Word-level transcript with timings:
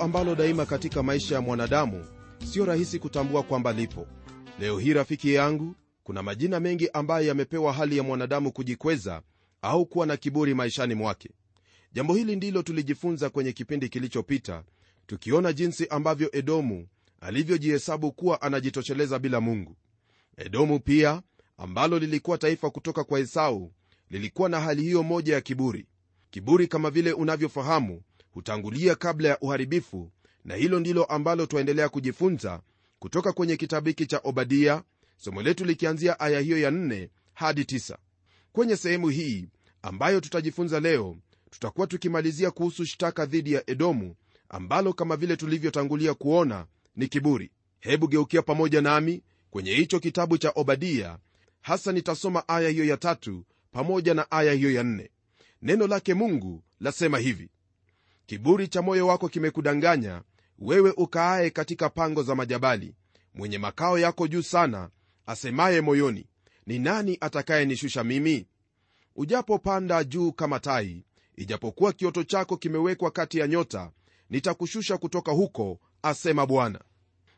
ambalo 0.00 0.34
daima 0.34 0.66
katika 0.66 1.02
maisha 1.02 1.34
ya 1.34 1.40
mwanadamu 1.40 2.04
sio 2.52 2.64
rahisi 2.64 2.98
kutambua 2.98 3.42
kwamba 3.42 3.72
lipo. 3.72 4.06
Leo 4.60 4.78
hii 4.78 4.92
rafiki 4.92 5.34
yangu 5.34 5.74
kuna 6.04 6.22
majina 6.22 6.60
mengi 6.60 6.88
ambayo 6.92 7.26
yamepewa 7.26 7.72
hali 7.72 7.96
ya 7.96 8.02
mwanadamu 8.02 8.52
kujikweza 8.52 9.22
au 9.62 9.86
kuwa 9.86 10.06
na 10.06 10.16
kiburi 10.16 10.54
maishani 10.54 10.94
mwake. 10.94 11.30
Jambo 11.92 12.14
hili 12.14 12.36
ndilo 12.36 12.62
tulijifunza 12.62 13.30
kwenye 13.30 13.52
kipindi 13.52 13.88
kilichopita 13.88 14.64
tukiona 15.06 15.52
jinsi 15.52 15.86
ambavyo 15.88 16.28
edomu 16.32 16.86
alivyojihesabu 17.20 18.12
kuwa 18.12 18.42
anajitosheleza 18.42 19.18
bila 19.18 19.40
mungu. 19.40 19.76
Edomu 20.36 20.80
pia 20.80 21.22
ambalo 21.56 21.98
lilikuwa 21.98 22.38
taifa 22.38 22.70
kutoka 22.70 23.04
kwa 23.04 23.20
esau 23.20 23.72
lilikuwa 24.10 24.48
na 24.48 24.60
hali 24.60 24.82
hiyo 24.82 25.02
moja 25.02 25.34
ya 25.34 25.40
kiburi. 25.40 25.86
Kiburi 26.30 26.66
kama 26.66 26.90
vile 26.90 27.12
unavyofahamu 27.12 28.02
hutangulia 28.38 28.94
kabla 28.94 29.28
ya 29.28 29.40
uharibifu 29.40 30.10
na 30.44 30.54
hilo 30.54 30.80
ndilo 30.80 31.04
ambalo 31.04 31.46
twaendelea 31.46 31.88
kujifunza 31.88 32.60
kutoka 32.98 33.32
kwenye 33.32 33.56
kitabu 33.56 33.88
hiki 33.88 34.06
cha 34.06 34.20
obadia 34.24 34.82
somo 35.16 35.42
letu 35.42 35.64
likianzia 35.64 36.20
aya 36.20 36.40
hiyo 36.40 36.58
ya 36.58 36.70
4 36.70 37.08
hadi 37.34 37.62
9 37.62 37.96
kwenye 38.52 38.76
sehemu 38.76 39.08
hii 39.08 39.48
ambayo 39.82 40.20
tutajifunza 40.20 40.80
leo 40.80 41.16
tutakuwa 41.50 41.86
tukimalizia 41.86 42.50
kuhusu 42.50 42.84
shtaka 42.86 43.26
dhidi 43.26 43.52
ya 43.52 43.70
edomu 43.70 44.14
ambalo 44.48 44.92
kama 44.92 45.16
vile 45.16 45.36
tulivyotangulia 45.36 46.14
kuona 46.14 46.66
ni 46.96 47.08
kiburi. 47.08 47.50
Hebu 47.80 48.08
geukia 48.08 48.42
pamoja 48.42 48.80
nami 48.80 49.22
kwenye 49.50 49.74
hicho 49.74 50.00
kitabu 50.00 50.38
cha 50.38 50.52
obadia 50.54 51.18
hasa 51.60 51.92
nitasoma 51.92 52.48
aya 52.48 52.68
hiyo 52.68 52.84
ya 52.84 52.96
tatu 52.96 53.44
pamoja 53.72 54.14
na 54.14 54.30
aya 54.30 54.52
hiyo 54.52 54.72
ya 54.72 54.82
nne. 54.82 55.10
Neno 55.62 55.86
lake 55.86 56.14
mungu 56.14 56.62
lasema 56.80 57.18
hivi 57.18 57.48
kiburi 58.28 58.68
cha 58.68 58.82
moyo 58.82 59.06
wako 59.06 59.28
kimekudanganya 59.28 60.22
wewe 60.58 60.92
ukaaye 60.96 61.50
katika 61.50 61.88
pango 61.90 62.22
za 62.22 62.34
majabali. 62.34 62.94
Mwenye 63.34 63.58
makao 63.58 63.98
yako 63.98 64.28
juu 64.28 64.42
sana 64.42 64.90
asemaye 65.26 65.80
moyoni 65.80 66.26
ni 66.66 66.78
nani 66.78 67.18
atakayenishusha 67.20 68.04
mimi? 68.04 68.46
Ujapopanda 69.16 70.04
juu 70.04 70.32
kama 70.32 70.60
tai 70.60 71.04
ijapokuwa 71.36 71.92
kioto 71.92 72.24
chako 72.24 72.56
kimewekwa 72.56 73.10
kati 73.10 73.38
ya 73.38 73.46
nyota 73.48 73.90
nitakushusha 74.30 74.98
kutoka 74.98 75.32
huko 75.32 75.80
asema 76.02 76.46
bwana. 76.46 76.80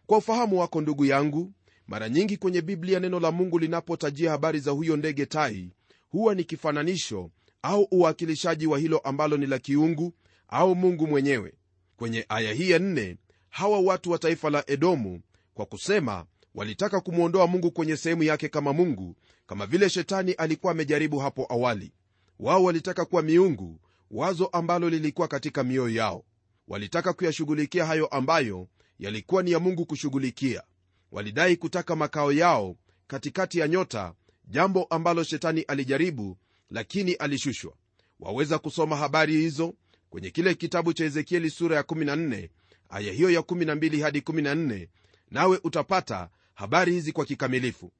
Kwa 0.07 0.19
ufahamu 0.19 0.59
wako 0.61 0.81
ndugu 0.81 1.05
yangu 1.05 1.53
mara 1.87 2.09
nyingi 2.09 2.37
kwenye 2.37 2.63
biblia 2.63 3.01
neno 3.01 3.21
la 3.21 3.31
mungu 3.31 3.59
linapotajia 3.59 4.31
habari 4.31 4.61
za 4.61 4.71
huyo 4.71 4.97
ndege 4.97 5.27
tai 5.27 5.73
huwa 6.09 6.35
ni 6.35 6.45
kifananisho 6.45 7.31
au 7.63 7.89
uwakilishaji 7.91 8.67
wa 8.67 8.79
hilo 8.79 8.99
ambalo 8.99 9.37
ni 9.37 9.47
la 9.47 9.59
kiungu 9.59 10.13
au 10.51 10.75
mungu 10.75 11.07
mwenyewe. 11.07 11.55
Kwenye 11.97 12.27
aya 12.29 12.53
hii 12.53 12.71
ya 12.71 12.79
nne 12.79 13.17
hawa 13.49 13.81
watu 13.81 14.11
wa 14.11 14.19
taifa 14.19 14.51
la 14.51 14.65
edomu 14.71 15.21
kwa 15.55 15.67
kusema 15.67 16.27
walitaka 16.55 17.01
kumwondoa 17.01 17.47
mungu 17.47 17.71
kwenye 17.71 17.97
sehemu 17.97 18.23
yake 18.23 18.49
kama 18.49 18.73
mungu 18.73 19.17
kama 19.47 19.67
vile 19.67 19.89
shetani 19.89 20.33
alikuwa 20.33 20.73
amejaribu 20.73 21.19
hapo 21.19 21.47
awali. 21.51 21.93
Wao 22.39 22.65
walitaka 22.65 23.05
kuwa 23.05 23.23
miungu 23.23 23.81
wazo 24.11 24.47
ambalo 24.47 24.91
lilikuwa 24.91 25.29
katika 25.29 25.65
mioyo 25.65 25.95
yao. 25.97 26.25
Walitaka 26.69 27.13
kuyashughulikia 27.13 27.87
hayo 27.87 28.07
ambayo 28.07 28.69
yalikuwa 28.99 29.43
ni 29.43 29.51
ya 29.51 29.59
mungu 29.61 29.87
kushughulikia. 29.87 30.63
Walidai 31.13 31.57
kutaka 31.57 31.97
makao 31.97 32.33
yao 32.33 32.77
katikati 33.07 33.59
ya 33.59 33.69
nyota 33.69 34.15
jambo 34.49 34.85
ambalo 34.85 35.23
shetani 35.25 35.63
alijaribu 35.63 36.37
lakini 36.71 37.13
alishushwa. 37.15 37.73
Waweza 38.21 38.59
kusoma 38.59 38.97
habari 38.97 39.33
hizo 39.37 39.75
kwenye 40.11 40.31
kile 40.31 40.55
kitabu 40.55 40.93
cha 40.93 41.05
ezekieli 41.05 41.51
sura 41.51 41.77
ya 41.77 41.83
14 41.83 42.49
aya 42.89 43.13
hiyo 43.13 43.31
ya 43.31 43.41
12 43.41 44.03
hadi 44.03 44.19
14 44.21 44.89
nawe 45.31 45.61
utapata 45.65 46.29
habari 46.55 46.93
hizi 46.93 47.13
kwa 47.13 47.25
kikamilifu. 47.25 47.93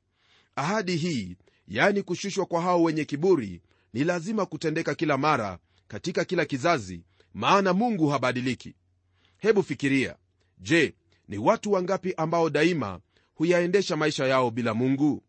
Ahadi 0.57 0.97
hii 0.97 1.37
yaani 1.69 2.03
kushushwa 2.03 2.47
kwa 2.47 2.63
hao 2.63 2.83
wenye 2.83 3.05
kiburi 3.05 3.63
ni 3.93 4.05
lazima 4.05 4.47
kutendeka 4.47 4.95
kila 4.95 5.17
mara 5.19 5.59
katika 5.89 6.25
kila 6.25 6.45
kizazi 6.45 7.03
maana 7.35 7.73
mungu 7.73 8.09
habadiliki. 8.09 8.75
Hebu 9.39 9.63
fikiria 9.63 10.17
je 10.59 10.95
ni 11.29 11.39
watu 11.39 11.73
wangapi 11.73 12.15
ambao 12.17 12.51
daima 12.51 13.01
huyaendesha 13.35 13.97
maisha 13.97 14.27
yao 14.27 14.51
bila 14.51 14.75
mungu? 14.75 15.23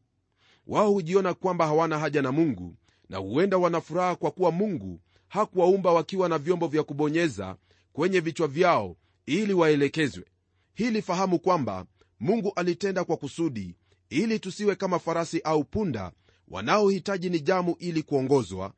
Wao 0.67 0.91
hujiona 0.91 1.33
kwamba 1.33 1.65
hawana 1.67 1.99
haja 1.99 2.21
na 2.21 2.31
mungu 2.31 2.75
na 3.09 3.17
huenda 3.17 3.57
wanafuraha 3.57 4.15
kwa 4.15 4.31
kuwa 4.31 4.51
mungu 4.51 4.99
hakuwaumba 5.31 5.91
wakiwa 5.93 6.29
na 6.29 6.37
vyombo 6.37 6.67
vya 6.67 6.83
kubonyeza 6.83 7.55
kwenye 7.93 8.19
vichwa 8.19 8.47
vyao 8.47 8.97
ili 9.25 9.53
waelekezwe. 9.53 10.25
Hili 10.73 11.01
fahamu 11.01 11.39
kwamba 11.39 11.85
mungu 12.19 12.51
alitenda 12.55 13.03
kwa 13.03 13.17
kusudi 13.17 13.75
ili 14.09 14.39
tusiwe 14.39 14.75
kama 14.75 14.99
farasi 14.99 15.39
au 15.39 15.63
punda 15.63 16.11
wanaohitaji 16.47 17.29
ni 17.29 17.39
jamu 17.39 17.75
ili 17.79 18.03
kuongozwa 18.03 18.73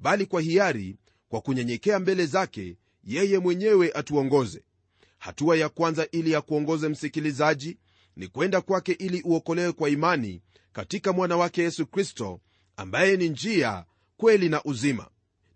bali 0.00 0.26
kwa 0.26 0.40
hiari 0.40 0.96
kwa 1.28 1.40
kunyenyekea 1.40 1.98
mbele 1.98 2.26
zake 2.26 2.76
yeye 3.04 3.38
mwenyewe 3.38 3.92
atuongoze. 3.92 4.62
Hatua 5.18 5.56
ya 5.56 5.68
kwanza 5.68 6.08
ili 6.12 6.30
ya 6.30 6.40
kuongoze 6.40 6.88
msikilizaji 6.88 7.78
ni 8.16 8.28
kwenda 8.28 8.60
kwake 8.60 8.92
ili 8.92 9.22
uokolewe 9.22 9.72
kwa 9.72 9.90
imani 9.90 10.42
katika 10.72 11.12
mwana 11.12 11.36
wake 11.36 11.62
yesu 11.62 11.86
kristo 11.86 12.40
ambaye 12.76 13.16
ni 13.16 13.28
njia 13.28 13.84
kweli 14.16 14.48
na 14.48 14.64
uzima 14.64 15.08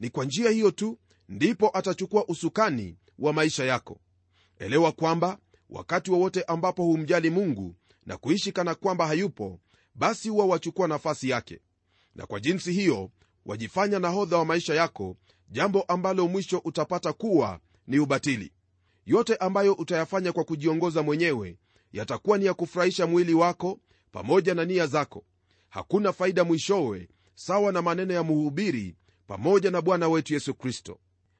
ni 0.02 0.10
kwa 0.10 0.24
njia 0.24 0.50
hiyo 0.50 0.70
tu 0.70 0.98
ndipo 1.28 1.70
atachukua 1.78 2.24
usukani 2.28 2.96
wa 3.18 3.32
maisha 3.32 3.64
yako. 3.64 4.00
Elewa 4.58 4.92
kwamba 4.92 5.38
wakati 5.70 6.10
wowote 6.10 6.42
ambapo 6.42 6.82
humjali 6.82 7.30
mungu 7.30 7.74
na 8.06 8.16
kuishi 8.16 8.52
kana 8.52 8.74
kwamba 8.74 9.06
hayupo 9.06 9.60
basi 9.94 10.28
huwa 10.28 10.46
wachukua 10.46 10.88
nafasi 10.88 11.28
yake. 11.28 11.60
Na 12.14 12.26
kwa 12.26 12.40
jinsi 12.40 12.72
hiyo 12.72 13.10
wajifanya 13.46 13.98
nahodha 13.98 14.38
wa 14.38 14.44
maisha 14.44 14.74
yako 14.74 15.16
jambo 15.48 15.82
ambalo 15.82 16.28
mwisho 16.28 16.58
utapata 16.64 17.12
kuwa 17.12 17.60
ni 17.86 17.98
ubatili. 17.98 18.52
Yote 19.06 19.36
ambayo 19.36 19.72
utayafanya 19.72 20.32
kwa 20.32 20.44
kujiongoza 20.44 21.02
mwenyewe 21.02 21.58
yatakuwa 21.92 22.38
ni 22.38 22.44
ya 22.44 22.54
kufurahisha 22.54 23.06
mwili 23.06 23.34
wako 23.34 23.80
pamoja 24.12 24.54
na 24.54 24.64
nia 24.64 24.86
zako. 24.86 25.24
Hakuna 25.68 26.12
faida 26.12 26.44
mwishowe 26.44 27.08
sawa 27.34 27.72
na 27.72 27.82
maneno 27.82 28.14
ya 28.14 28.22
mhubiri 28.22 28.96
pamoja 29.32 29.70
na 29.70 29.82
bwana 29.82 30.08
wetu 30.08 30.34
yesu 30.34 30.54
kristo. 30.54 30.98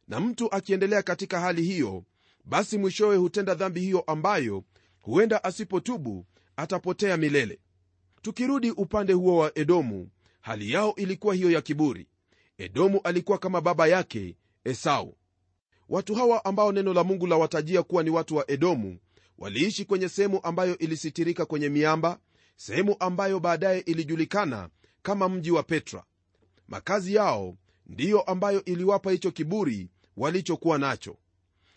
Na 0.09 0.21
mtu 0.21 0.53
akiendelea 0.55 1.03
katika 1.03 1.41
hali 1.41 1.63
hiyo 1.63 2.05
basi 2.45 2.79
mwishowe 2.79 3.17
hutenda 3.17 3.55
dhambi 3.55 3.81
hiyo 3.81 4.01
ambayo 4.01 4.65
huenda 5.01 5.45
asipotubu 5.45 6.27
atapotea 6.57 7.17
milele. 7.17 7.59
Tukirudi 8.23 8.71
upande 8.71 9.13
huo 9.13 9.37
wa 9.37 9.59
edomu 9.59 10.09
hali 10.41 10.71
yao 10.73 10.95
ilikuwa 10.97 11.35
hiyo 11.35 11.51
ya 11.51 11.61
kiburi. 11.61 12.09
Edomu 12.59 13.01
alikuwa 13.05 13.39
kama 13.39 13.61
baba 13.61 13.87
yake 13.87 14.37
esau. 14.65 15.17
Watu 15.89 16.15
hawa 16.15 16.45
ambao 16.45 16.73
neno 16.73 16.95
la 16.95 17.05
mungu 17.05 17.27
lawatajia 17.27 17.83
kuwa 17.83 18.03
ni 18.03 18.11
watu 18.11 18.37
wa 18.37 18.51
edomu 18.51 18.99
waliishi 19.39 19.85
kwenye 19.85 20.09
sehemu 20.09 20.41
ambayo 20.43 20.79
ilisitirika 20.79 21.47
kwenye 21.47 21.69
miamba 21.69 22.19
sehemu 22.57 22.97
ambayo 23.01 23.41
baadaye 23.41 23.81
ilijulikana 23.81 24.69
kama 25.03 25.29
mji 25.29 25.51
wa 25.51 25.63
petra. 25.63 26.05
Makazi 26.69 27.15
yao 27.15 27.57
ndiyo 27.93 28.21
ambayo 28.21 28.65
iliwapa 28.65 29.11
hicho 29.13 29.31
kiburi 29.31 29.89
walichokuwa 30.17 30.79
nacho. 30.79 31.17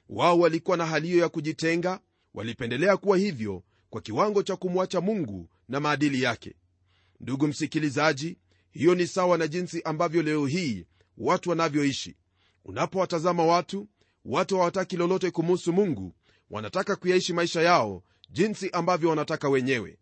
Wao 0.09 0.39
walikuwa 0.39 0.77
na 0.77 0.85
hali 0.85 1.07
hiyo 1.07 1.19
ya 1.19 1.29
kujitenga 1.29 1.99
walipendelea 2.33 2.97
kuwa 2.97 3.17
hivyo 3.17 3.63
kwa 3.89 4.01
kiwango 4.01 4.43
cha 4.43 4.55
kumwacha 4.55 5.01
mungu 5.01 5.49
na 5.69 5.79
maadili 5.79 6.21
yake. 6.21 6.55
Ndugu 7.19 7.47
msikilizaji 7.47 8.37
hiyo 8.71 8.95
ni 8.95 9.07
sawa 9.07 9.37
na 9.37 9.47
jinsi 9.47 9.81
ambavyo 9.81 10.21
leo 10.21 10.45
hii 10.45 10.85
watu 11.17 11.49
wanavyoishi. 11.49 12.15
Unapowatazama 12.65 13.45
watu 13.45 13.87
watu 14.25 14.57
hawataki 14.57 14.97
lolote 14.97 15.31
kumuhusu 15.31 15.73
mungu. 15.73 16.13
Wanataka 16.49 16.95
kuyaishi 16.95 17.33
maisha 17.33 17.61
yao 17.61 18.03
jinsi 18.29 18.69
ambavyo 18.69 19.09
wanataka 19.09 19.49
wenyewe 19.49 19.97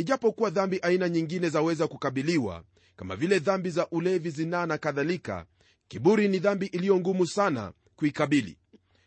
ijapokuwa 0.00 0.50
dhambi 0.50 0.78
aina 0.82 1.08
nyingine 1.08 1.48
zaweza 1.48 1.86
kukabiliwa 1.88 2.64
kama 2.96 3.16
vile 3.16 3.38
dhambi 3.38 3.70
za 3.70 3.88
ulevi 3.90 4.30
zinaa 4.30 4.66
na 4.66 4.78
kadhalika 4.78 5.46
kiburi 5.88 6.28
ni 6.28 6.38
dhambi 6.38 6.66
iliyo 6.66 6.96
ngumu 7.00 7.26
sana 7.26 7.72
kuikabili. 7.96 8.58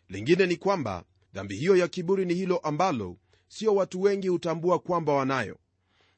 Lingine 0.10 0.46
ni 0.46 0.56
kwamba 0.56 1.04
dhambi 1.34 1.56
hiyo 1.56 1.76
ya 1.76 1.88
kiburi 1.88 2.26
ni 2.26 2.34
hilo 2.34 2.58
ambalo 2.58 3.18
sio 3.48 3.76
watu 3.76 4.02
wengi 4.02 4.28
hutambua 4.28 4.80
kwamba 4.80 5.14
wanayo. 5.14 5.58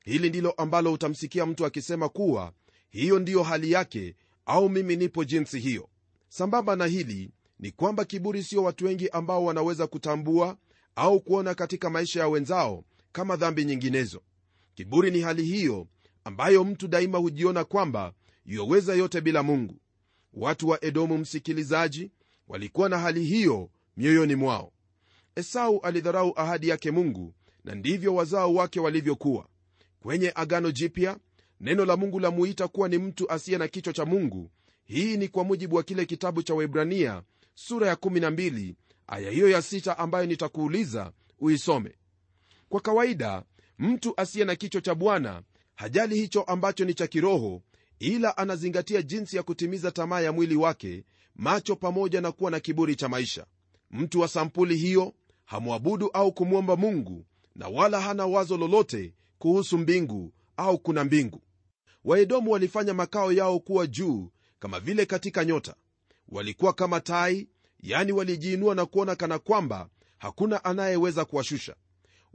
Hili 0.04 0.30
ndilo 0.30 0.52
ambalo 0.52 0.94
utamsikia 0.94 1.46
mtu 1.46 1.66
akisema 1.66 2.10
kuwa 2.10 2.54
hiyo 2.90 3.20
ndiyo 3.20 3.44
hali 3.44 3.72
yake 3.72 4.16
au 4.46 4.70
mimi 4.70 4.96
nipo 4.96 5.24
jinsi 5.24 5.60
hiyo. 5.60 5.90
Sambamba 6.30 6.76
na 6.76 6.86
hili 6.86 7.32
ni 7.60 7.72
kwamba 7.72 8.06
kiburi 8.06 8.44
sio 8.44 8.64
watu 8.64 8.86
wengi 8.86 9.10
ambao 9.10 9.46
wanaweza 9.46 9.88
kutambua 9.88 10.58
au 10.96 11.20
kuona 11.22 11.54
katika 11.56 11.90
maisha 11.90 12.20
ya 12.20 12.28
wenzao 12.28 12.84
kama 13.12 13.36
dhambi 13.36 13.66
nyinginezo 13.66 14.22
kiburi 14.76 15.12
ni 15.12 15.22
hali 15.22 15.44
hiyo 15.44 15.88
ambayo 16.24 16.64
mtu 16.64 16.88
daima 16.88 17.18
hujiona 17.18 17.64
kwamba 17.64 18.14
yuwaweza 18.46 18.94
yote 18.96 19.22
bila 19.22 19.44
mungu. 19.44 19.80
Watu 20.34 20.68
wa 20.70 20.86
edomu 20.86 21.18
msikilizaji 21.18 22.12
walikuwa 22.48 22.90
na 22.90 23.00
hali 23.00 23.24
hiyo 23.24 23.70
mioyoni 23.98 24.36
mwao. 24.36 24.72
Esau 25.36 25.80
alidharau 25.80 26.34
ahadi 26.36 26.68
yake 26.70 26.92
mungu 26.92 27.34
na 27.64 27.76
ndivyo 27.76 28.16
wazao 28.16 28.54
wake 28.54 28.80
walivyokuwa. 28.80 29.48
Kwenye 30.00 30.32
agano 30.36 30.72
jipya 30.72 31.18
neno 31.60 31.86
la 31.86 31.98
mungu 31.98 32.20
lamuita 32.20 32.68
kuwa 32.68 32.90
ni 32.90 32.98
mtu 32.98 33.32
asiye 33.32 33.58
na 33.58 33.68
kichwa 33.68 33.94
cha 33.94 34.06
mungu. 34.06 34.52
Hii 34.86 35.18
ni 35.18 35.28
kwa 35.28 35.44
mujibu 35.44 35.76
wa 35.76 35.84
kile 35.84 36.06
kitabu 36.06 36.44
cha 36.44 36.54
webrania 36.56 37.24
sura 37.56 37.88
ya 37.88 37.94
12 37.96 38.76
aya 39.08 39.32
hiyo 39.32 39.50
ya 39.50 39.60
6 39.60 39.96
ambayo 39.98 40.26
nitakuuliza 40.26 41.12
uisome. 41.40 41.96
Kwa 42.70 42.82
kawaida 42.82 43.44
mtu 43.80 44.14
asiye 44.18 44.46
na 44.46 44.56
kichwa 44.56 44.82
cha 44.82 44.96
bwana 44.96 45.42
hajali 45.76 46.16
hicho 46.16 46.42
ambacho 46.42 46.86
ni 46.86 46.94
cha 46.94 47.08
kiroho 47.08 47.62
ila 48.00 48.38
anazingatia 48.38 49.02
jinsi 49.02 49.36
ya 49.38 49.44
kutimiza 49.44 49.92
tamaa 49.92 50.22
ya 50.22 50.32
mwili 50.32 50.56
wake 50.56 51.04
macho 51.36 51.76
pamoja 51.76 52.22
na 52.22 52.32
kuwa 52.32 52.52
na 52.52 52.60
kiburi 52.60 52.96
cha 52.96 53.10
maisha. 53.10 53.46
Mtu 53.92 54.20
wa 54.20 54.28
sampuli 54.28 54.78
hiyo 54.78 55.14
hamwabudu 55.46 56.08
au 56.14 56.32
kumwomba 56.34 56.76
mungu 56.76 57.26
na 57.56 57.68
wala 57.68 58.02
hana 58.02 58.26
wazo 58.26 58.58
lolote 58.58 59.14
kuhusu 59.40 59.78
mbingu 59.78 60.34
au 60.58 60.80
kuna 60.80 61.04
mbingu. 61.04 61.42
Waedomu 62.06 62.52
walifanya 62.52 62.94
makao 62.94 63.32
yao 63.32 63.60
kuwa 63.60 63.88
juu 63.88 64.32
kama 64.60 64.80
vile 64.80 65.06
katika 65.06 65.46
nyota. 65.46 65.76
Walikuwa 66.30 66.74
kama 66.74 67.00
tai 67.00 67.48
yani 67.80 68.12
walijiinua 68.12 68.76
na 68.76 68.86
kuona 68.86 69.16
kana 69.16 69.40
kwamba 69.40 69.90
hakuna 70.18 70.64
anayeweza 70.66 71.26
kuwashusha 71.26 71.76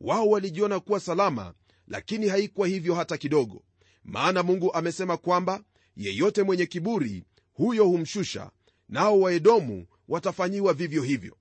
wao 0.01 0.29
walijiona 0.29 0.81
kuwa 0.81 1.01
salama 1.01 1.55
lakini 1.89 2.29
haikuwa 2.29 2.69
hivyo 2.69 2.95
hata 2.95 3.17
kidogo. 3.17 3.63
Maana 4.05 4.43
mungu 4.43 4.73
amesema 4.75 5.17
kwamba 5.17 5.63
yeyote 5.97 6.43
mwenye 6.43 6.67
kiburi 6.67 7.25
huyo 7.53 7.85
humshusha 7.85 8.51
nao 8.89 9.21
waedomu 9.21 9.87
watafanyiwa 10.09 10.73
vivyo 10.75 11.03
hivyo. 11.03 11.37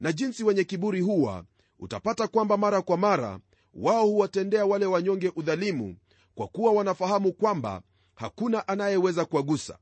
Na 0.00 0.12
jinsi 0.12 0.44
wenye 0.44 0.64
kiburi 0.64 1.00
huwa 1.00 1.44
utapata 1.78 2.28
kwamba 2.28 2.56
mara 2.56 2.82
kwa 2.82 2.96
mara 2.96 3.38
wao 3.74 4.06
huwatendea 4.06 4.66
wale 4.66 4.86
wanyonge 4.86 5.32
udhalimu 5.36 5.96
kwa 6.34 6.48
kuwa 6.48 6.72
wanafahamu 6.72 7.32
kwamba 7.32 7.82
hakuna 8.14 8.68
anayeweza 8.68 9.24
kuwagusa. 9.24 9.78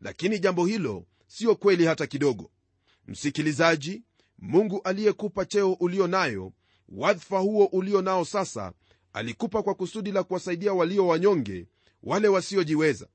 Lakini 0.00 0.38
jambo 0.38 0.66
hilo 0.66 1.04
siyo 1.26 1.54
kweli 1.54 1.86
hata 1.86 2.06
kidogo. 2.06 2.50
Msikilizaji 3.06 4.02
mungu 4.38 4.80
aliyekupa 4.84 5.44
cheo 5.44 5.72
ulio 5.72 6.06
nayo 6.06 6.52
wadhifa 6.88 7.38
huo 7.38 7.64
ulio 7.66 8.02
nao 8.02 8.24
sasa 8.24 8.72
alikupa 9.12 9.62
kwa 9.62 9.74
kusudi 9.74 10.12
la 10.12 10.22
kuwasaidia 10.22 10.72
walio 10.72 11.06
wanyonge 11.06 11.66
wale 12.02 12.28
wasiojiweza. 12.28 13.08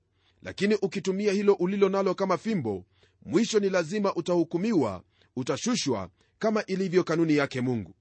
Lakini 0.43 0.75
ukitumia 0.75 1.33
hilo 1.33 1.53
ulilo 1.53 1.89
nalo 1.89 2.15
kama 2.15 2.37
fimbo 2.37 2.85
mwisho 3.25 3.59
ni 3.59 3.69
lazima 3.69 4.15
utahukumiwa 4.15 5.03
utashushwa 5.35 6.09
kama 6.39 6.65
ilivyo 6.65 7.03
kanuni 7.03 7.35
yake 7.35 7.61
mungu. 7.61 7.95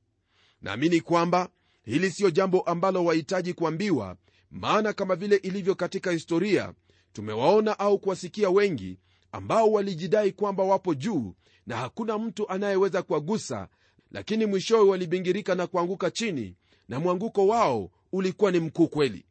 Naamini 0.62 1.00
kwamba 1.00 1.49
hili 1.82 2.11
siyo 2.11 2.31
jambo 2.31 2.61
ambalo 2.61 3.05
wahitaji 3.05 3.55
kuambiwa 3.55 4.17
maana 4.50 4.93
kama 4.93 5.17
vile 5.17 5.37
ilivyo 5.37 5.75
katika 5.75 6.11
historia 6.11 6.72
tumewaona 7.12 7.78
au 7.78 7.99
kuwasikia 7.99 8.50
wengi 8.50 8.99
ambao 9.32 9.72
walijidai 9.72 10.32
kwamba 10.32 10.62
wapo 10.64 10.94
juu 10.94 11.34
na 11.67 11.76
hakuna 11.76 12.19
mtu 12.19 12.49
anayeweza 12.49 13.02
kuwagusa 13.02 13.69
lakini 14.11 14.47
mwishowe 14.47 14.89
walibingirika 14.91 15.55
na 15.55 15.67
kuanguka 15.67 16.11
chini 16.11 16.55
na 16.89 17.01
mwanguko 17.01 17.47
wao 17.47 17.91
ulikuwa 18.12 18.51
ni 18.51 18.61
mkuu 18.61 18.89
kweli. 18.89 19.25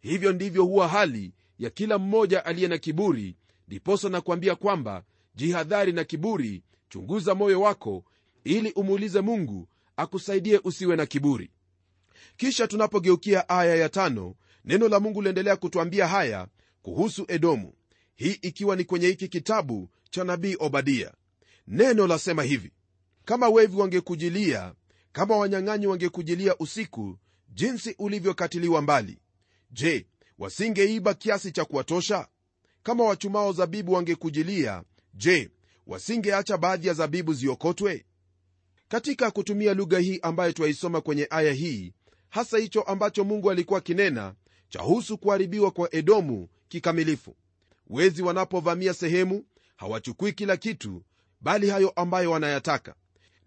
Hivyo 0.00 0.32
ndivyo 0.32 0.64
huwa 0.64 0.88
hali 0.88 1.32
ya 1.58 1.70
kila 1.70 1.98
mmoja 1.98 2.44
aliye 2.44 2.68
na 2.68 2.78
kiburi 2.78 3.36
ndiposa 3.68 4.08
nakuambia 4.08 4.54
kwamba 4.54 5.04
jihadhari 5.34 5.92
na 5.92 6.04
kiburi 6.04 6.62
chunguza 6.88 7.34
moyo 7.34 7.60
wako 7.60 8.04
ili 8.44 8.72
umuulize 8.72 9.20
mungu 9.20 9.68
akusaidie 9.96 10.60
usiwe 10.64 10.96
na 10.96 11.06
kiburi. 11.06 11.50
Kisha 12.36 12.66
tunapogeukia 12.66 13.48
aya 13.48 13.74
ya 13.76 13.88
tano 13.88 14.34
neno 14.64 14.88
la 14.88 15.00
mungu 15.00 15.22
liendelea 15.22 15.56
kutwambia 15.56 16.06
haya 16.08 16.46
kuhusu 16.82 17.24
edomu 17.28 17.72
hii 18.16 18.38
ikiwa 18.42 18.76
ni 18.76 18.84
kwenye 18.84 19.06
hiki 19.06 19.28
kitabu 19.28 19.88
cha 20.10 20.24
nabii 20.24 20.56
obadia. 20.58 21.12
Neno 21.66 22.06
lasema 22.06 22.42
hivi 22.42 22.72
kama 23.24 23.48
wevi 23.48 23.76
wangekujilia 23.76 24.74
kama 25.12 25.36
wanyang'anyi 25.36 25.86
wangekujilia 25.86 26.56
usiku 26.58 27.18
jinsi 27.48 27.94
ulivyokatiliwa 27.98 28.82
mbali. 28.82 29.18
Je 29.70 30.06
wasingeiba 30.38 31.14
kiasi 31.14 31.52
cha 31.52 31.64
kuwatosha? 31.64 32.28
Kama 32.82 33.04
wachumao 33.04 33.52
zabibu 33.52 33.92
wangekujilia 33.92 34.82
je 35.14 35.50
wasingeacha 35.86 36.58
baadhi 36.58 36.88
ya 36.88 36.94
zabibu 36.94 37.34
ziokotwe? 37.34 38.04
Katika 38.88 39.30
kutumia 39.30 39.74
lugha 39.74 39.98
hii 39.98 40.18
ambayo 40.22 40.52
twaisoma 40.52 41.00
kwenye 41.00 41.26
aya 41.30 41.52
hii 41.52 41.92
hasa 42.28 42.58
hicho 42.58 42.82
ambacho 42.82 43.24
mungu 43.24 43.50
alikuwa 43.50 43.78
akinena 43.78 44.34
chahusu 44.68 45.18
kuharibiwa 45.18 45.70
kwa 45.70 45.94
edomu 45.94 46.48
kikamilifu. 46.68 47.36
Wezi 47.86 48.22
wanapovamia 48.22 48.94
sehemu 48.94 49.44
hawachukui 49.76 50.32
kila 50.32 50.56
kitu 50.56 51.02
bali 51.40 51.70
hayo 51.70 51.90
ambayo 51.90 52.30
wanayataka 52.30 52.94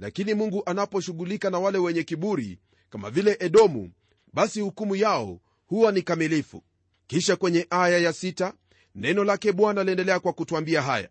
lakini 0.03 0.33
mungu 0.33 0.63
anaposhughulika 0.65 1.49
na 1.49 1.59
wale 1.59 1.77
wenye 1.77 2.03
kiburi 2.03 2.59
kama 2.89 3.09
vile 3.09 3.37
edomu 3.39 3.91
basi 4.33 4.61
hukumu 4.61 4.95
yao 4.95 5.39
huwa 5.65 5.91
ni 5.91 6.01
kamilifu. 6.01 6.63
Kisha 7.07 7.35
kwenye 7.35 7.67
aya 7.69 7.97
ya 7.97 8.13
sita, 8.13 8.53
neno 8.95 9.23
lake 9.23 9.51
bwana 9.51 9.83
liendelea 9.83 10.19
kwa 10.19 10.33
kutwambia 10.33 10.81
haya. 10.81 11.09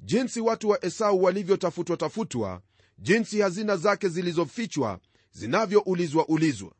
Jinsi 0.00 0.40
watu 0.40 0.68
wa 0.68 0.84
esau 0.84 1.22
walivyotafutwa 1.22 1.96
tafutwa 1.96 2.62
jinsi 2.98 3.40
hazina 3.40 3.76
zake 3.76 4.08
zilizofichwa 4.08 4.98
zinavyoulizwa 5.32 6.28
ulizwa. 6.28 6.72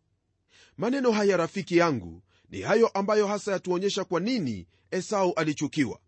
Maneno 0.76 1.10
haya 1.12 1.36
rafiki 1.36 1.76
yangu 1.76 2.22
ni 2.50 2.60
hayo 2.60 2.88
ambayo 2.88 3.26
hasa 3.26 3.52
yatuonyesha 3.52 4.04
kwa 4.04 4.20
nini 4.20 4.66
esau 4.90 5.32
alichukiwa. 5.32 5.98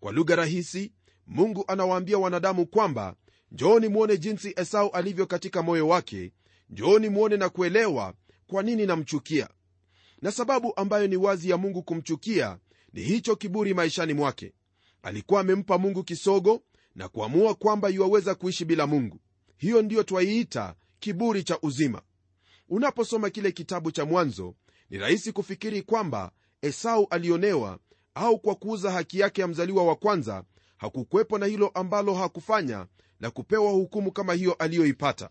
Kwa 0.00 0.12
lugha 0.12 0.36
rahisi 0.36 0.92
mungu 1.26 1.64
anawaambia 1.68 2.18
wanadamu 2.18 2.66
kwamba 2.66 3.14
njooni 3.54 3.88
mwone 3.88 4.16
jinsi 4.18 4.52
esau 4.56 4.90
alivyo 4.90 5.26
katika 5.26 5.62
moyo 5.62 5.88
wake. 5.88 6.32
Njooni 6.70 7.08
mwone 7.08 7.36
na 7.36 7.48
kuelewa 7.48 8.14
kwa 8.46 8.62
nini 8.62 8.86
namchukia. 8.86 9.48
Na 10.22 10.32
sababu 10.32 10.72
ambayo 10.76 11.06
ni 11.06 11.16
wazi 11.16 11.50
ya 11.50 11.56
mungu 11.56 11.82
kumchukia 11.82 12.58
ni 12.92 13.02
hicho 13.02 13.36
kiburi 13.36 13.74
maishani 13.74 14.14
mwake. 14.14 14.52
Alikuwa 15.02 15.40
amempa 15.40 15.78
mungu 15.78 16.04
kisogo 16.04 16.62
na 16.94 17.08
kuamua 17.08 17.54
kwamba 17.54 17.88
yuwaweza 17.88 18.34
kuishi 18.34 18.64
bila 18.64 18.86
mungu. 18.86 19.20
Hiyo 19.56 19.82
ndiyo 19.82 20.02
twaiita 20.02 20.74
kiburi 20.98 21.42
cha 21.44 21.58
uzima. 21.62 22.02
Unaposoma 22.68 23.30
kile 23.30 23.52
kitabu 23.52 23.90
cha 23.90 24.04
mwanzo 24.04 24.54
ni 24.90 24.98
rahisi 24.98 25.32
kufikiri 25.32 25.82
kwamba 25.82 26.30
esau 26.62 27.06
alionewa 27.10 27.78
au 28.14 28.38
kwa 28.38 28.54
kuuza 28.54 28.90
haki 28.90 29.18
yake 29.18 29.40
ya 29.40 29.48
mzaliwa 29.48 29.84
wa 29.84 29.96
kwanza 29.96 30.44
hakukwepo 30.76 31.38
na 31.38 31.46
hilo 31.46 31.68
ambalo 31.68 32.14
hakufanya 32.14 32.86
na 33.24 33.30
kupewa 33.30 33.70
hukumu 33.72 34.12
kama 34.12 34.34
hiyo 34.34 34.52
aliyoipata. 34.52 35.30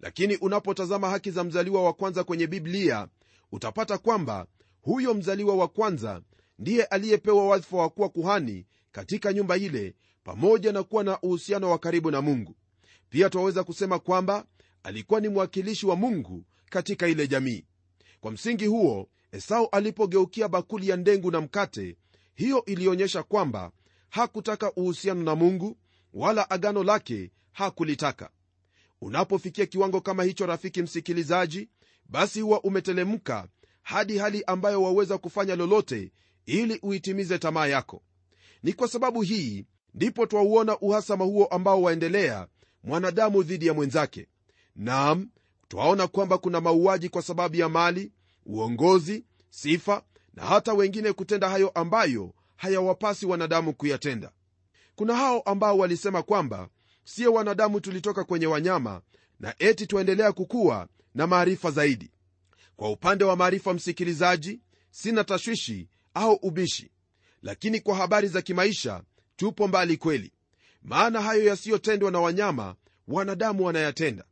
Lakini 0.00 0.36
unapotazama 0.36 1.10
haki 1.10 1.30
za 1.30 1.44
mzaliwa 1.44 1.82
wa 1.84 1.92
kwanza 1.92 2.24
kwenye 2.24 2.46
biblia 2.46 3.08
utapata 3.52 3.98
kwamba 3.98 4.46
huyo 4.82 5.14
mzaliwa 5.14 5.56
wa 5.56 5.68
kwanza 5.68 6.22
ndiye 6.58 6.84
aliyepewa 6.84 7.46
wadhifa 7.48 7.76
wa 7.76 7.88
kuwa 7.90 8.08
kuhani 8.08 8.66
katika 8.92 9.32
nyumba 9.32 9.56
ile 9.56 9.94
pamoja 10.24 10.72
na 10.72 10.82
kuwa 10.82 11.04
na 11.04 11.20
uhusiano 11.20 11.70
wa 11.70 11.78
karibu 11.78 12.10
na 12.10 12.22
mungu. 12.22 12.56
Pia 13.10 13.30
twaweza 13.30 13.64
kusema 13.64 13.98
kwamba 13.98 14.44
alikuwa 14.82 15.20
ni 15.20 15.28
mwakilishi 15.28 15.86
wa 15.86 15.96
mungu 15.96 16.44
katika 16.70 17.08
ile 17.08 17.28
jamii. 17.28 17.64
Kwa 18.20 18.30
msingi 18.32 18.66
huo 18.66 19.08
esau 19.32 19.68
alipogeukia 19.72 20.48
bakuli 20.48 20.88
ya 20.88 20.96
ndengu 20.96 21.30
na 21.30 21.40
mkate 21.40 21.96
hiyo 22.34 22.64
ilionyesha 22.64 23.22
kwamba 23.22 23.70
hakutaka 24.08 24.72
uhusiano 24.72 25.22
na 25.22 25.34
mungu 25.34 25.76
wala 26.16 26.50
agano 26.50 26.84
lake 26.84 27.30
hakulitaka. 27.52 28.30
Unapofikia 29.00 29.66
kiwango 29.66 30.00
kama 30.00 30.24
hicho 30.24 30.46
rafiki 30.46 30.82
msikilizaji 30.82 31.68
basi 32.08 32.40
huwa 32.40 32.60
umetelemka 32.62 33.48
hadi 33.82 34.18
hali 34.18 34.44
ambayo 34.46 34.82
waweza 34.82 35.18
kufanya 35.18 35.56
lolote 35.56 36.12
ili 36.46 36.78
uitimize 36.82 37.38
tamaa 37.38 37.66
yako. 37.66 38.02
Ni 38.62 38.72
kwa 38.72 38.88
sababu 38.88 39.22
hii 39.22 39.66
ndipo 39.94 40.26
twauona 40.26 40.78
uhasama 40.78 41.24
huo 41.24 41.46
ambao 41.46 41.82
waendelea 41.82 42.48
mwanadamu 42.82 43.42
dhidi 43.42 43.66
ya 43.66 43.74
mwenzake. 43.74 44.28
Nam 44.76 45.28
twaona 45.68 46.06
kwamba 46.06 46.38
kuna 46.38 46.60
mauaji 46.60 47.08
kwa 47.08 47.22
sababu 47.22 47.56
ya 47.56 47.68
mali 47.68 48.12
uongozi 48.46 49.24
sifa 49.50 50.02
na 50.34 50.44
hata 50.44 50.74
wengine 50.74 51.12
kutenda 51.12 51.48
hayo 51.48 51.68
ambayo 51.68 52.34
hayawapasi 52.56 53.26
wanadamu 53.26 53.74
kuyatenda 53.74 54.32
kuna 54.96 55.14
hao 55.16 55.40
ambao 55.40 55.78
walisema 55.78 56.22
kwamba 56.22 56.68
sio 57.04 57.32
wanadamu 57.32 57.80
tulitoka 57.80 58.24
kwenye 58.24 58.46
wanyama 58.46 59.02
na 59.40 59.54
eti 59.58 59.86
twaendelea 59.86 60.32
kukuwa 60.32 60.88
na 61.14 61.26
maarifa 61.26 61.70
zaidi. 61.70 62.10
Kwa 62.76 62.90
upande 62.90 63.24
wa 63.24 63.36
maarifa 63.36 63.74
msikilizaji 63.74 64.60
sina 64.90 65.24
tashwishi 65.24 65.88
au 66.14 66.34
ubishi. 66.34 66.90
Lakini 67.42 67.80
kwa 67.80 67.96
habari 67.96 68.28
za 68.28 68.42
kimaisha 68.42 69.02
tupo 69.36 69.68
mbali 69.68 69.96
kweli. 69.96 70.32
Maana 70.82 71.20
hayo 71.22 71.44
yasiyotendwa 71.44 72.10
na 72.10 72.20
wanyama 72.20 72.74
wanadamu 73.08 73.64
wanayatenda. 73.64 74.24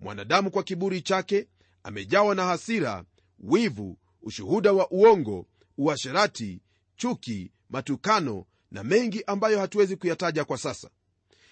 Mwanadamu 0.00 0.50
kwa 0.50 0.62
kiburi 0.62 1.00
chake 1.02 1.48
amejawa 1.82 2.34
na 2.34 2.44
hasira 2.44 3.04
wivu 3.38 3.98
ushuhuda 4.22 4.72
wa 4.72 4.90
uongo 4.90 5.46
uasherati 5.78 6.60
chuki 6.96 7.52
matukano 7.70 8.44
na 8.72 8.84
mengi 8.84 9.24
ambayo 9.26 9.58
hatuwezi 9.60 9.96
kuyataja 9.96 10.44
kwa 10.44 10.58
sasa. 10.58 10.90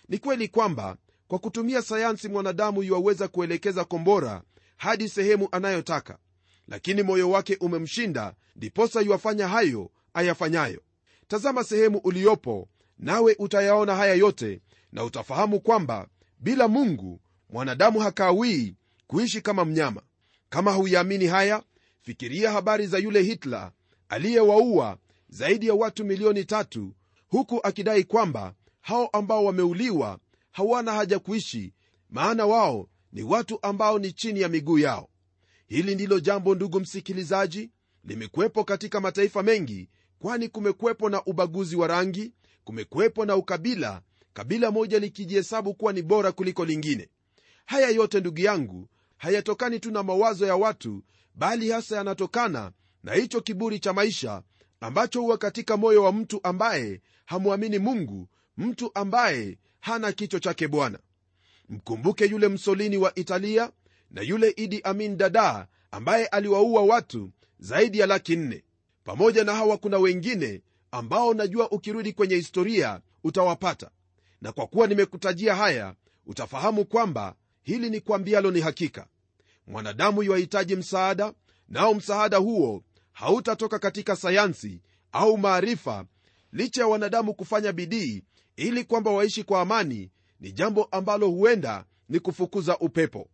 Ni 0.09 0.19
kweli 0.19 0.49
kwamba 0.49 0.97
kwa 1.29 1.39
kutumia 1.39 1.83
sayansi 1.83 2.29
mwanadamu 2.29 2.83
yuwaweza 2.83 3.29
kuelekeza 3.29 3.85
kombora 3.85 4.43
hadi 4.77 5.09
sehemu 5.09 5.49
anayotaka 5.53 6.19
lakini 6.69 7.03
moyo 7.03 7.31
wake 7.31 7.57
umemshinda 7.61 8.35
ndiposa 8.57 9.01
yuwafanya 9.01 9.49
hayo 9.49 9.91
ayafanyayo. 10.15 10.81
Tazama 11.29 11.65
sehemu 11.65 11.99
uliyopo 11.99 12.69
nawe 12.99 13.37
utayaona 13.39 13.95
haya 13.97 14.15
yote 14.15 14.61
na 14.93 15.05
utafahamu 15.05 15.61
kwamba 15.61 16.09
bila 16.39 16.69
mungu 16.69 17.21
mwanadamu 17.51 18.01
hakawii 18.01 18.77
kuishi 19.07 19.41
kama 19.41 19.65
mnyama. 19.65 20.03
Kama 20.49 20.73
huyaamini 20.73 21.27
haya 21.27 21.63
fikiria 22.03 22.53
habari 22.53 22.87
za 22.87 22.99
yule 22.99 23.23
hitler 23.23 23.73
aliyewaua 24.09 24.99
zaidi 25.29 25.67
ya 25.67 25.75
watu 25.75 26.05
milioni 26.05 26.45
tatu 26.45 26.95
huku 27.31 27.61
akidai 27.63 28.05
kwamba 28.05 28.55
hao 28.81 29.07
ambao 29.07 29.45
wameuliwa 29.45 30.19
hawana 30.53 30.93
haja 30.93 31.19
kuishi 31.19 31.75
maana 32.11 32.47
wao 32.47 32.89
ni 33.13 33.23
watu 33.23 33.59
ambao 33.63 33.99
ni 33.99 34.13
chini 34.13 34.41
ya 34.41 34.49
miguu 34.49 34.79
yao. 34.79 35.09
Hili 35.67 35.95
ndilo 35.95 36.21
jambo 36.21 36.55
ndugu 36.55 36.81
msikilizaji 36.81 37.71
limekuwepo 38.05 38.65
katika 38.65 39.01
mataifa 39.01 39.43
mengi 39.43 39.89
kwani 40.19 40.49
kumekuwepo 40.49 41.09
na 41.09 41.25
ubaguzi 41.25 41.77
wa 41.77 41.87
rangi 41.87 42.33
kumekuwepo 42.65 43.25
na 43.25 43.37
ukabila. 43.37 44.03
Kabila 44.33 44.71
moja 44.71 44.99
likijihesabu 44.99 45.75
kuwa 45.75 45.93
ni 45.93 46.03
bora 46.03 46.33
kuliko 46.33 46.65
lingine. 46.65 47.09
Haya 47.67 47.89
yote 47.91 48.21
ndugu 48.21 48.41
yangu 48.41 48.89
hayatokani 49.17 49.81
tu 49.81 49.91
na 49.91 50.03
mawazo 50.03 50.47
ya 50.47 50.57
watu 50.57 51.03
bali 51.35 51.71
hasa 51.71 51.97
yanatokana 51.97 52.73
na 53.03 53.15
hicho 53.15 53.41
kiburi 53.41 53.79
cha 53.79 53.93
maisha 53.93 54.43
ambacho 54.81 55.21
huwa 55.21 55.39
katika 55.39 55.77
moyo 55.77 56.03
wa 56.03 56.13
mtu 56.13 56.41
ambaye 56.43 57.01
hamwamini 57.27 57.79
mungu 57.79 58.29
mtu 58.57 58.91
ambaye 58.95 59.59
hana 59.81 60.13
kicho 60.13 60.39
chake 60.39 60.69
bwana. 60.69 60.99
Mkumbuke 61.69 62.25
yule 62.27 62.49
msolini 62.49 62.97
wa 62.97 63.15
italia 63.15 63.71
na 64.11 64.23
yule 64.23 64.51
idi 64.57 64.81
amin 64.83 65.17
dada 65.17 65.69
ambaye 65.91 66.27
aliwaua 66.27 66.83
watu 66.83 67.31
zaidi 67.59 67.99
ya 67.99 68.07
laki 68.07 68.37
nne. 68.37 68.65
Pamoja 69.05 69.45
na 69.45 69.55
hawa 69.55 69.79
kuna 69.79 69.99
wengine 69.99 70.63
ambao 70.91 71.35
najua 71.35 71.71
ukirudi 71.71 72.13
kwenye 72.13 72.35
historia 72.37 73.01
utawapata. 73.25 73.91
Na 74.41 74.53
kwa 74.53 74.67
kuwa 74.67 74.87
nimekutajia 74.87 75.55
haya 75.55 75.95
utafahamu 76.27 76.85
kwamba 76.85 77.35
hili 77.63 77.91
ni 77.91 78.01
kwambialo 78.01 78.51
ni 78.51 78.61
hakika. 78.61 79.07
Mwanadamu 79.67 80.23
yuwahitaji 80.23 80.77
msaada 80.77 81.33
nao 81.69 81.95
msaada 81.95 82.37
huo 82.37 82.83
hautatoka 83.21 83.79
katika 83.79 84.17
sayansi 84.17 84.81
au 85.13 85.39
maarifa 85.39 86.05
licha 86.53 86.81
ya 86.81 86.87
wanadamu 86.87 87.35
kufanya 87.35 87.73
bidii 87.73 88.23
ili 88.57 88.85
kwamba 88.85 89.11
waishi 89.11 89.45
kwa 89.45 89.61
amani 89.61 90.11
ni 90.41 90.53
jambo 90.53 90.85
ambalo 90.85 91.29
huenda 91.29 91.85
ni 92.09 92.21
kufukuza 92.21 92.79
upepo. 92.79 93.29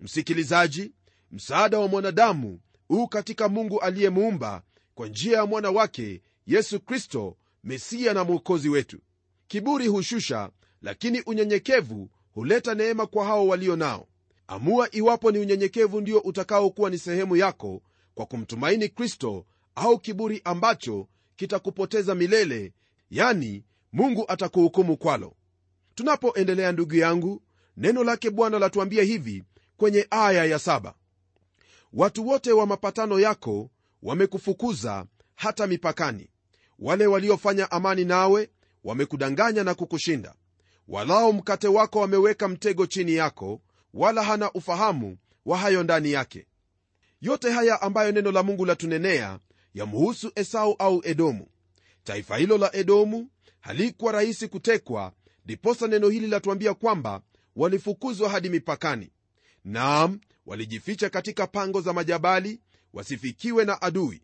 Msikilizaji 0.00 0.92
msaada 1.30 1.78
wa 1.78 1.88
mwanadamu 1.88 2.60
huu 2.88 3.06
katika 3.08 3.48
mungu 3.48 3.80
aliyemuumba 3.80 4.62
kwa 4.94 5.08
njia 5.08 5.36
ya 5.38 5.46
mwana 5.46 5.70
wake 5.70 6.22
yesu 6.46 6.80
kristo 6.80 7.36
mesiya 7.64 8.14
na 8.14 8.24
mwokozi 8.24 8.68
wetu. 8.68 8.98
Kiburi 9.48 9.86
hushusha 9.86 10.50
lakini 10.82 11.20
unyenyekevu 11.20 12.10
huleta 12.34 12.74
neema 12.74 13.06
kwa 13.06 13.24
hao 13.26 13.46
walio 13.48 13.76
nao. 13.76 14.08
Amua 14.46 14.94
iwapo 14.94 15.30
ni 15.30 15.38
unyenyekevu 15.38 16.00
ndio 16.00 16.18
utakaokuwa 16.18 16.90
ni 16.90 16.98
sehemu 16.98 17.36
yako 17.36 17.82
kwa 18.18 18.26
kumtumaini 18.26 18.88
kristo 18.88 19.44
au 19.74 19.98
kiburi 19.98 20.40
ambacho 20.44 21.08
kitakupoteza 21.36 22.14
milele 22.14 22.72
yani 23.10 23.64
mungu 23.92 24.24
atakuhukumu 24.28 24.96
kwalo. 24.96 25.34
Tunapoendelea 25.94 26.72
ndugu 26.72 26.94
yangu 26.94 27.42
neno 27.76 28.04
lake 28.04 28.30
bwana 28.30 28.58
latuambia 28.58 29.02
hivi 29.02 29.44
kwenye 29.76 30.06
aya 30.10 30.44
ya 30.44 30.58
saba. 30.58 30.94
Watu 31.92 32.28
wote 32.28 32.52
wa 32.52 32.66
mapatano 32.66 33.20
yako 33.20 33.70
wamekufukuza 34.02 35.06
hata 35.34 35.66
mipakani. 35.66 36.30
Wale 36.78 37.06
waliofanya 37.06 37.70
amani 37.70 38.04
nawe 38.04 38.50
wamekudanganya 38.84 39.64
na 39.64 39.74
kukushinda. 39.74 40.34
Walao 40.88 41.32
mkate 41.32 41.68
wako 41.68 41.98
wameweka 42.00 42.48
mtego 42.48 42.86
chini 42.86 43.14
yako 43.14 43.60
wala 43.94 44.22
hana 44.22 44.52
ufahamu 44.52 45.16
wa 45.46 45.58
hayo 45.58 45.82
ndani 45.82 46.12
yake 46.12 46.46
yote 47.20 47.50
haya 47.50 47.82
ambayo 47.82 48.12
neno 48.12 48.32
la 48.32 48.42
mungu 48.42 48.64
latunenea 48.64 49.38
yamhusu 49.74 50.32
esau 50.34 50.76
au 50.78 51.00
edomu. 51.04 51.46
Taifa 52.04 52.36
hilo 52.36 52.58
la 52.58 52.74
edomu 52.76 53.30
halikuwa 53.60 54.12
rahisi 54.12 54.48
kutekwa 54.48 55.12
ndiposa 55.44 55.86
neno 55.86 56.08
hili 56.08 56.26
latuambia 56.26 56.74
kwamba 56.74 57.22
walifukuzwa 57.56 58.28
hadi 58.30 58.48
mipakani. 58.48 59.10
Naam 59.64 60.20
walijificha 60.46 61.10
katika 61.10 61.46
pango 61.46 61.80
za 61.80 61.92
majabali 61.92 62.60
wasifikiwe 62.92 63.64
na 63.64 63.82
adui. 63.82 64.22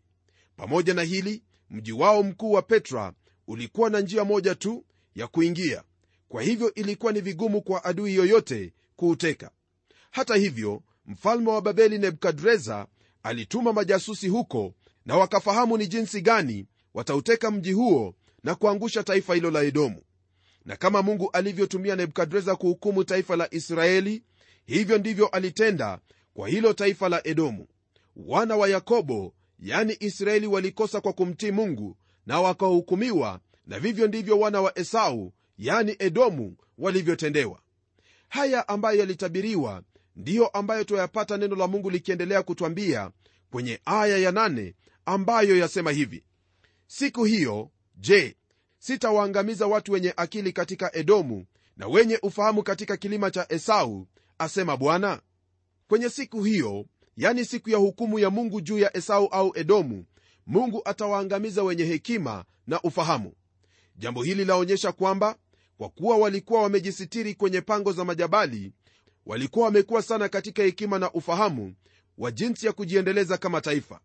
Pamoja 0.55 0.93
na 0.93 1.01
hili 1.03 1.43
mji 1.69 1.91
wao 1.91 2.23
mkuu 2.23 2.51
wa 2.51 2.61
petra 2.61 3.13
ulikuwa 3.47 3.89
na 3.89 3.99
njia 3.99 4.23
moja 4.25 4.55
tu 4.55 4.85
ya 5.15 5.27
kuingia. 5.27 5.83
Kwa 6.29 6.41
hivyo 6.43 6.73
ilikuwa 6.73 7.11
ni 7.11 7.21
vigumu 7.21 7.61
kwa 7.61 7.83
adui 7.85 8.15
yoyote 8.15 8.73
kuuteka. 8.95 9.51
Hata 10.11 10.35
hivyo 10.35 10.83
mfalme 11.07 11.49
wa 11.49 11.61
babeli 11.61 11.97
nebukadreza 11.97 12.87
alituma 13.23 13.73
majasusi 13.73 14.27
huko 14.27 14.73
na 15.05 15.17
wakafahamu 15.17 15.77
ni 15.77 15.87
jinsi 15.87 16.21
gani 16.21 16.65
watauteka 16.93 17.51
mji 17.51 17.71
huo 17.71 18.15
na 18.43 18.55
kuangusha 18.55 19.03
taifa 19.03 19.35
hilo 19.35 19.51
la 19.51 19.61
edomu. 19.63 20.01
Na 20.65 20.75
kama 20.75 21.01
mungu 21.01 21.29
alivyotumia 21.33 21.95
nebukadreza 21.95 22.55
kuhukumu 22.55 23.03
taifa 23.03 23.35
la 23.35 23.53
israeli 23.53 24.23
hivyo 24.65 24.97
ndivyo 24.97 25.27
alitenda 25.27 25.99
kwa 26.33 26.49
hilo 26.49 26.73
taifa 26.73 27.09
la 27.09 27.27
edomu. 27.27 27.67
Wana 28.15 28.55
wa 28.55 28.69
yakobo 28.69 29.33
yani 29.59 29.97
israeli 29.99 30.47
walikosa 30.47 31.01
kwa 31.01 31.13
kumtii 31.13 31.51
mungu 31.51 31.97
na 32.25 32.41
wakahukumiwa 32.41 33.39
na 33.67 33.79
vivyo 33.79 34.07
ndivyo 34.07 34.39
wana 34.39 34.61
wa 34.61 34.79
esau 34.79 35.33
yani 35.57 35.95
edomu 35.99 36.57
walivyotendewa. 36.77 37.59
Haya 38.29 38.67
ambayo 38.67 38.99
yalitabiriwa 38.99 39.83
ndiyo 40.15 40.47
ambayo 40.47 40.83
twayapata 40.83 41.37
neno 41.37 41.55
la 41.55 41.67
mungu 41.67 41.89
likiendelea 41.89 42.43
kutwambia 42.43 43.11
kwenye 43.51 43.79
aya 43.85 44.17
ya 44.17 44.31
nane 44.31 44.75
ambayo 45.05 45.57
yasema 45.57 45.91
hivi. 45.91 46.23
Siku 46.87 47.23
hiyo 47.23 47.71
je 47.95 48.35
sitawaangamiza 48.79 49.67
watu 49.67 49.91
wenye 49.91 50.13
akili 50.17 50.53
katika 50.53 50.95
edomu 50.95 51.45
na 51.77 51.87
wenye 51.87 52.19
ufahamu 52.23 52.63
katika 52.63 52.97
kilima 52.97 53.31
cha 53.31 53.45
esau 53.49 54.07
asema 54.37 54.77
bwana? 54.77 55.21
Kwenye 55.87 56.09
siku 56.09 56.43
hiyo 56.43 56.85
yani 57.17 57.45
siku 57.45 57.69
ya 57.69 57.77
hukumu 57.77 58.19
ya 58.19 58.29
mungu 58.29 58.61
juu 58.61 58.79
ya 58.79 58.97
esau 58.97 59.25
au 59.25 59.51
edomu 59.55 60.05
mungu 60.47 60.81
atawaangamiza 60.85 61.63
wenye 61.63 61.83
hekima 61.83 62.45
na 62.67 62.81
ufahamu. 62.81 63.33
Jambo 63.95 64.23
hili 64.23 64.45
laonyesha 64.45 64.91
kwamba 64.91 65.35
kwa 65.77 65.89
kuwa 65.89 66.17
walikuwa 66.17 66.61
wamejisitiri 66.61 67.35
kwenye 67.35 67.61
pango 67.61 67.91
za 67.91 68.05
majabali 68.05 68.71
walikuwa 69.25 69.65
wamekuwa 69.65 70.01
sana 70.01 70.29
katika 70.29 70.63
hekima 70.63 70.99
na 70.99 71.11
ufahamu 71.11 71.75
wa 72.17 72.31
jinsi 72.31 72.65
ya 72.65 72.71
kujiendeleza 72.73 73.37
kama 73.37 73.61
taifa. 73.61 73.99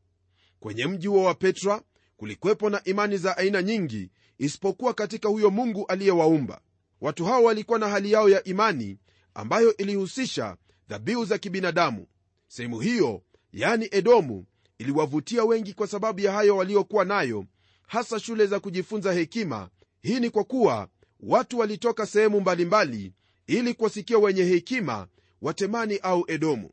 Kwenye 0.61 0.87
mji 0.87 1.07
huo 1.07 1.25
wa 1.25 1.35
petra 1.35 1.83
kulikwepo 2.17 2.71
na 2.71 2.85
imani 2.85 3.17
za 3.17 3.37
aina 3.37 3.63
nyingi 3.63 4.11
isipokuwa 4.39 4.95
katika 4.95 5.29
huyo 5.29 5.51
mungu 5.51 5.87
aliyewaumba. 5.87 6.61
Watu 7.01 7.25
hao 7.25 7.45
walikuwa 7.45 7.79
na 7.79 7.89
hali 7.89 8.13
yao 8.13 8.29
ya 8.29 8.45
imani 8.45 8.99
ambayo 9.35 9.77
ilihusisha 9.77 10.57
dhabihu 10.89 11.25
za 11.25 11.39
kibinadamu. 11.39 12.07
Sehemu 12.49 12.81
hiyo 12.81 13.23
yani 13.53 13.89
edomu 13.91 14.47
iliwavutia 14.79 15.45
wengi 15.45 15.73
kwa 15.75 15.87
sababu 15.87 16.21
ya 16.21 16.33
hayo 16.33 16.57
waliokuwa 16.57 17.05
nayo 17.05 17.45
hasa 17.87 18.21
shule 18.21 18.47
za 18.47 18.61
kujifunza 18.61 19.13
hekima. 19.13 19.71
Hii 20.03 20.21
ni 20.21 20.31
kwa 20.31 20.45
kuwa 20.45 20.89
watu 21.21 21.59
walitoka 21.59 22.07
sehemu 22.07 22.41
mbalimbali 22.41 23.13
ili 23.51 23.75
kuwasikia 23.75 24.19
wenye 24.19 24.43
hekima 24.45 25.07
wa 25.43 25.55
temani 25.55 25.99
au 26.03 26.25
edomu. 26.29 26.71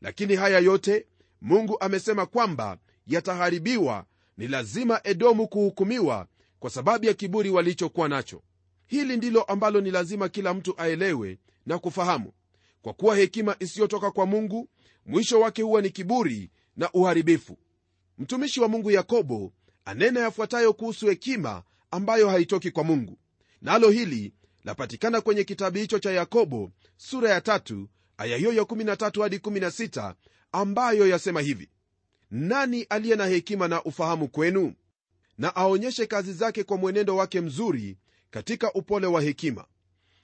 Lakini 0.00 0.36
haya 0.36 0.58
yote 0.58 1.06
mungu 1.40 1.76
amesema 1.80 2.26
kwamba 2.26 2.78
yataharibiwa. 3.06 4.04
Ni 4.38 4.48
lazima 4.48 5.00
edomu 5.04 5.48
kuhukumiwa 5.48 6.26
kwa 6.58 6.70
sababu 6.70 7.04
ya 7.06 7.14
kiburi 7.14 7.50
walichokuwa 7.50 8.08
nacho. 8.08 8.42
Hili 8.86 9.16
ndilo 9.16 9.42
ambalo 9.42 9.80
ni 9.80 9.90
lazima 9.90 10.28
kila 10.28 10.54
mtu 10.54 10.74
aelewe 10.80 11.38
na 11.66 11.78
kufahamu. 11.78 12.32
Kwa 12.82 12.92
kuwa 12.92 13.16
hekima 13.16 13.56
isiyotoka 13.58 14.10
kwa 14.10 14.26
mungu 14.26 14.68
mwisho 15.06 15.40
wake 15.40 15.62
huwa 15.62 15.82
ni 15.82 15.90
kiburi 15.90 16.50
na 16.76 16.90
uharibifu. 16.92 17.58
Mtumishi 18.18 18.60
wa 18.60 18.68
mungu 18.68 18.90
yakobo 18.90 19.52
anena 19.84 20.20
yafuatayo 20.20 20.72
kuhusu 20.72 21.06
hekima 21.06 21.62
ambayo 21.90 22.28
haitoki 22.28 22.70
kwa 22.70 22.84
mungu. 22.84 23.18
Nalo 23.62 23.90
hili 23.90 24.32
lapatikana 24.66 25.20
kwenye 25.20 25.44
kitabu 25.44 25.78
hicho 25.78 25.98
cha 25.98 26.10
yakobo 26.12 26.72
sura 26.96 27.30
ya 27.30 27.40
tatu 27.40 27.88
aya 28.16 28.36
hiyo 28.36 28.52
ya 28.52 28.62
13 28.62 29.22
hadi 29.22 29.36
16 29.36 30.14
ambayo 30.52 31.08
yasema 31.08 31.40
hivi. 31.40 31.68
Nani 32.30 32.82
aliye 32.82 33.16
na 33.16 33.26
hekima 33.26 33.68
na 33.68 33.82
ufahamu 33.84 34.28
kwenu? 34.28 34.74
Na 35.38 35.56
aonyeshe 35.56 36.06
kazi 36.06 36.32
zake 36.32 36.64
kwa 36.64 36.76
mwenendo 36.76 37.16
wake 37.16 37.40
mzuri 37.40 37.98
katika 38.30 38.72
upole 38.72 39.06
wa 39.06 39.22
hekima. 39.22 39.64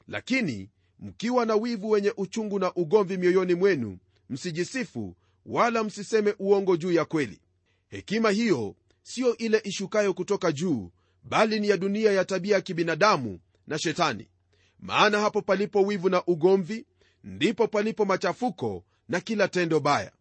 Lakini 0.09 0.71
mkiwa 0.99 1.47
na 1.47 1.55
wivu 1.55 1.91
wenye 1.91 2.13
uchungu 2.17 2.59
na 2.59 2.75
ugomvi 2.75 3.17
mioyoni 3.17 3.55
mwenu 3.55 3.99
msijisifu 4.31 5.17
wala 5.47 5.85
msiseme 5.85 6.35
uongo 6.39 6.77
juu 6.77 6.93
ya 6.93 7.05
kweli. 7.05 7.41
Hekima 7.89 8.31
hiyo 8.31 8.77
siyo 9.03 9.37
ile 9.37 9.61
ishukayo 9.65 10.15
kutoka 10.15 10.53
juu 10.53 10.91
bali 11.25 11.61
ni 11.61 11.69
ya 11.69 11.77
dunia 11.77 12.13
ya 12.13 12.25
tabia 12.25 12.55
ya 12.55 12.61
kibinadamu 12.61 13.41
na 13.73 13.79
shetani. 13.79 14.29
Maana 14.79 15.21
hapo 15.21 15.43
palipo 15.43 15.83
wivu 15.83 16.09
na 16.09 16.23
ugomvi 16.27 16.87
ndipo 17.25 17.69
palipo 17.69 18.05
machafuko 18.05 18.85
na 19.09 19.21
kila 19.21 19.49
tendo 19.49 19.81
baya. 19.81 20.13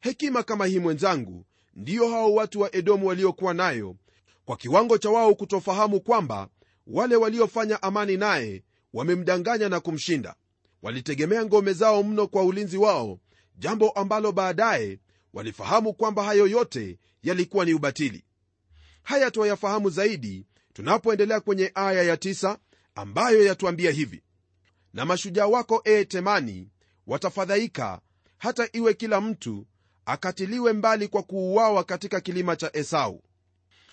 Hekima 0.00 0.42
kama 0.42 0.66
hii 0.66 0.78
mwenzangu 0.78 1.44
ndiyo 1.74 2.08
hao 2.08 2.34
watu 2.34 2.60
wa 2.60 2.76
edomu 2.76 3.06
waliokuwa 3.06 3.54
nayo 3.54 3.96
kwa 4.44 4.56
kiwango 4.56 4.98
cha 4.98 5.10
wao 5.10 5.34
kutofahamu 5.34 6.00
kwamba 6.00 6.48
wale 6.86 7.16
waliofanya 7.16 7.82
amani 7.82 8.16
naye 8.16 8.62
wamemdanganya 8.92 9.68
na 9.68 9.80
kumshinda. 9.80 10.34
Walitegemea 10.82 11.44
ngome 11.44 11.72
zao 11.72 12.02
mno 12.02 12.26
kwa 12.26 12.42
ulinzi 12.42 12.76
wao 12.76 13.18
jambo 13.58 13.90
ambalo 13.90 14.32
baadaye 14.32 14.98
walifahamu 15.32 15.94
kwamba 15.94 16.24
hayo 16.24 16.46
yote 16.46 16.98
yalikuwa 17.22 17.64
ni 17.64 17.74
ubatili. 17.74 18.24
Haya 19.02 19.30
twayafahamu 19.30 19.90
zaidi 19.90 20.46
tunapoendelea 20.76 21.40
kwenye 21.40 21.72
aya 21.74 22.02
ya 22.02 22.16
tisa, 22.16 22.58
ambayo 22.94 23.44
yatuambia 23.44 23.90
hivi 23.90 24.22
na 24.92 25.04
mashujaa 25.04 25.46
wako 25.46 25.82
ee 25.86 26.04
temani 26.04 26.70
watafadhaika 27.06 28.00
hata 28.38 28.68
iwe 28.72 28.94
kila 28.94 29.20
mtu 29.20 29.66
akatiliwe 30.06 30.72
mbali 30.72 31.08
kwa 31.08 31.22
kuuawa 31.22 31.84
katika 31.84 32.20
kilima 32.20 32.56
cha 32.56 32.70
esau. 32.76 33.22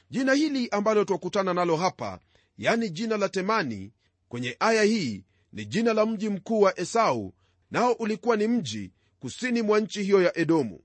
Jina 0.09 0.33
hili 0.33 0.69
ambalo 0.69 1.05
twakutana 1.05 1.53
nalo 1.53 1.75
hapa 1.77 2.19
yani 2.57 2.89
jina 2.89 3.17
la 3.17 3.29
temani 3.29 3.91
kwenye 4.29 4.55
aya 4.59 4.83
hii 4.83 5.23
ni 5.53 5.65
jina 5.65 5.93
la 5.93 6.05
mji 6.05 6.29
mkuu 6.29 6.61
wa 6.61 6.79
esau 6.79 7.33
nao 7.71 7.91
ulikuwa 7.91 8.35
ni 8.37 8.47
mji 8.47 8.91
kusini 9.19 9.61
mwa 9.61 9.79
nchi 9.79 10.03
hiyo 10.03 10.21
ya 10.21 10.37
edomu. 10.37 10.79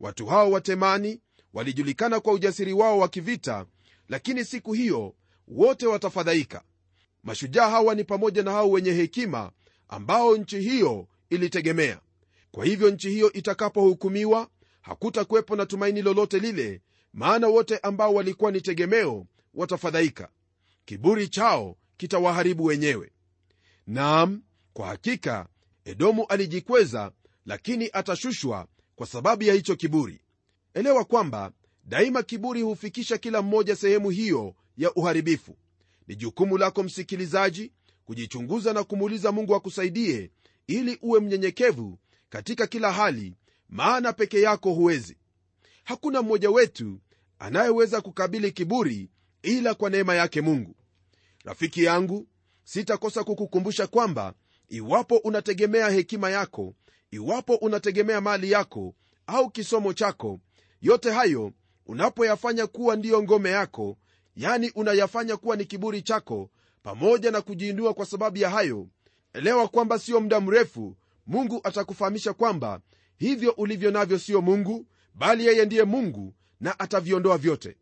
Watu 0.00 0.26
hao 0.26 0.50
wa 0.50 0.60
temani 0.60 1.20
walijulikana 1.52 2.20
kwa 2.20 2.32
ujasiri 2.32 2.72
wao 2.72 2.98
wa 2.98 3.08
kivita 3.08 3.66
lakini 4.08 4.44
siku 4.44 4.72
hiyo 4.72 5.14
wote 5.48 5.86
watafadhaika. 5.86 6.62
Mashujaa 7.22 7.70
hawa 7.70 7.94
ni 7.94 8.04
pamoja 8.04 8.42
na 8.42 8.50
hao 8.50 8.70
wenye 8.70 8.92
hekima 8.92 9.52
ambao 9.88 10.36
nchi 10.36 10.60
hiyo 10.60 11.08
ilitegemea. 11.30 12.00
Kwa 12.50 12.64
hivyo 12.64 12.90
nchi 12.90 13.10
hiyo 13.10 13.32
itakapohukumiwa 13.32 14.48
hakutakuwepo 14.80 15.56
na 15.56 15.66
tumaini 15.66 16.02
lolote 16.02 16.38
lile 16.38 16.80
maana 17.12 17.48
wote 17.48 17.78
ambao 17.78 18.14
walikuwa 18.14 18.50
ni 18.52 18.60
tegemeo 18.60 19.26
watafadhaika. 19.54 20.28
Kiburi 20.84 21.28
chao 21.28 21.76
kitawaharibu 21.96 22.64
wenyewe. 22.64 23.12
Naam 23.86 24.42
kwa 24.72 24.86
hakika 24.86 25.46
edomu 25.84 26.26
alijikweza 26.26 27.12
lakini 27.46 27.90
atashushwa 27.92 28.66
kwa 28.96 29.06
sababu 29.06 29.42
ya 29.42 29.54
hicho 29.54 29.76
kiburi. 29.76 30.20
Elewa 30.74 31.04
kwamba 31.04 31.52
daima 31.84 32.22
kiburi 32.22 32.62
hufikisha 32.62 33.18
kila 33.18 33.42
mmoja 33.42 33.76
sehemu 33.76 34.10
hiyo 34.10 34.54
ya 34.76 34.94
uharibifu. 34.94 35.56
Ni 36.08 36.16
jukumu 36.16 36.58
lako 36.58 36.82
msikilizaji 36.82 37.72
kujichunguza 38.04 38.72
na 38.72 38.84
kumuuliza 38.84 39.32
mungu 39.32 39.54
akusaidie 39.54 40.30
ili 40.66 40.98
uwe 41.02 41.20
mnyenyekevu 41.20 41.98
katika 42.28 42.66
kila 42.66 42.92
hali 42.92 43.34
maana 43.68 44.12
peke 44.12 44.40
yako 44.40 44.72
huwezi. 44.72 45.16
Hakuna 45.84 46.22
mmoja 46.22 46.50
wetu 46.50 47.00
anayeweza 47.38 48.00
kukabili 48.00 48.52
kiburi 48.52 49.10
ila 49.42 49.74
kwa 49.74 49.90
neema 49.90 50.14
yake 50.14 50.40
mungu. 50.40 50.76
Rafiki 51.44 51.84
yangu 51.84 52.28
sitakosa 52.64 53.24
kukukumbusha 53.24 53.86
kwamba 53.86 54.34
iwapo 54.68 55.16
unategemea 55.16 55.90
hekima 55.90 56.30
yako 56.30 56.74
iwapo 57.10 57.54
unategemea 57.54 58.20
mali 58.20 58.50
yako 58.50 58.94
au 59.26 59.50
kisomo 59.50 59.92
chako 59.92 60.40
yote 60.80 61.10
hayo 61.10 61.52
unapoyafanya 61.86 62.66
kuwa 62.66 62.96
ndiyo 62.96 63.22
ngome 63.22 63.50
yako 63.50 63.98
yani 64.36 64.70
unayafanya 64.74 65.36
kuwa 65.36 65.56
ni 65.56 65.64
kiburi 65.64 66.02
chako 66.02 66.50
pamoja 66.82 67.30
na 67.30 67.40
kujiinua 67.40 67.94
kwa 67.94 68.06
sababu 68.06 68.38
ya 68.38 68.50
hayo. 68.50 68.88
Elewa 69.32 69.68
kwamba 69.68 69.98
sio 69.98 70.20
muda 70.20 70.40
mrefu 70.40 70.96
mungu 71.26 71.60
atakufahamisha 71.64 72.32
kwamba 72.32 72.80
hivyo 73.16 73.50
ulivyo 73.52 73.90
navyo 73.90 74.18
sio 74.18 74.40
mungu 74.40 74.86
bali 75.14 75.46
yeye 75.46 75.64
ndiye 75.64 75.84
mungu 75.84 76.34
na 76.60 76.78
ataviondoa 76.78 77.38
vyote. 77.38 77.76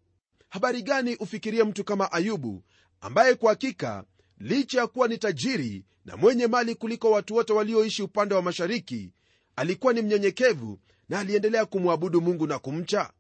Habari 0.49 0.83
gani 0.83 1.17
ufikirie 1.17 1.65
mtu 1.65 1.85
kama 1.85 2.13
ayubu 2.13 2.63
ambaye 3.01 3.35
kwa 3.35 3.51
hakika 3.51 4.05
licha 4.39 4.81
ya 4.81 4.87
kuwa 4.87 5.09
ni 5.09 5.19
tajiri 5.19 5.85
na 6.05 6.17
mwenye 6.17 6.47
mali 6.47 6.75
kuliko 6.75 7.11
watu 7.11 7.35
wote 7.35 7.53
walioishi 7.53 8.03
upande 8.03 8.35
wa 8.35 8.43
mashariki 8.43 9.13
alikuwa 9.57 9.93
ni 9.93 10.03
mnyenyekevu 10.03 10.79
na 11.09 11.19
aliendelea 11.21 11.67
kumwabudu 11.67 12.21
mungu 12.21 12.47
na 12.47 12.59
kumcha? 12.59 13.11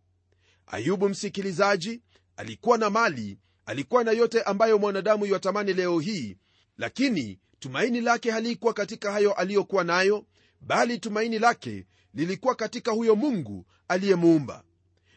Ayubu 0.66 1.09
msikilizaji 1.09 2.03
alikuwa 2.40 2.79
na 2.79 2.90
mali 2.90 3.38
alikuwa 3.66 4.05
na 4.05 4.12
yote 4.12 4.42
ambayo 4.42 4.79
mwanadamu 4.79 5.26
yatamani 5.26 5.72
leo 5.72 5.98
hii 6.00 6.37
lakini 6.79 7.38
tumaini 7.59 8.00
lake 8.00 8.31
halikuwa 8.31 8.72
katika 8.74 9.12
hayo 9.12 9.33
aliyokuwa 9.33 9.85
nayo 9.85 10.24
bali 10.61 10.98
tumaini 10.98 11.38
lake 11.38 11.87
lilikuwa 12.14 12.55
katika 12.55 12.90
huyo 12.92 13.16
mungu 13.16 13.66
aliyemuumba. 13.88 14.64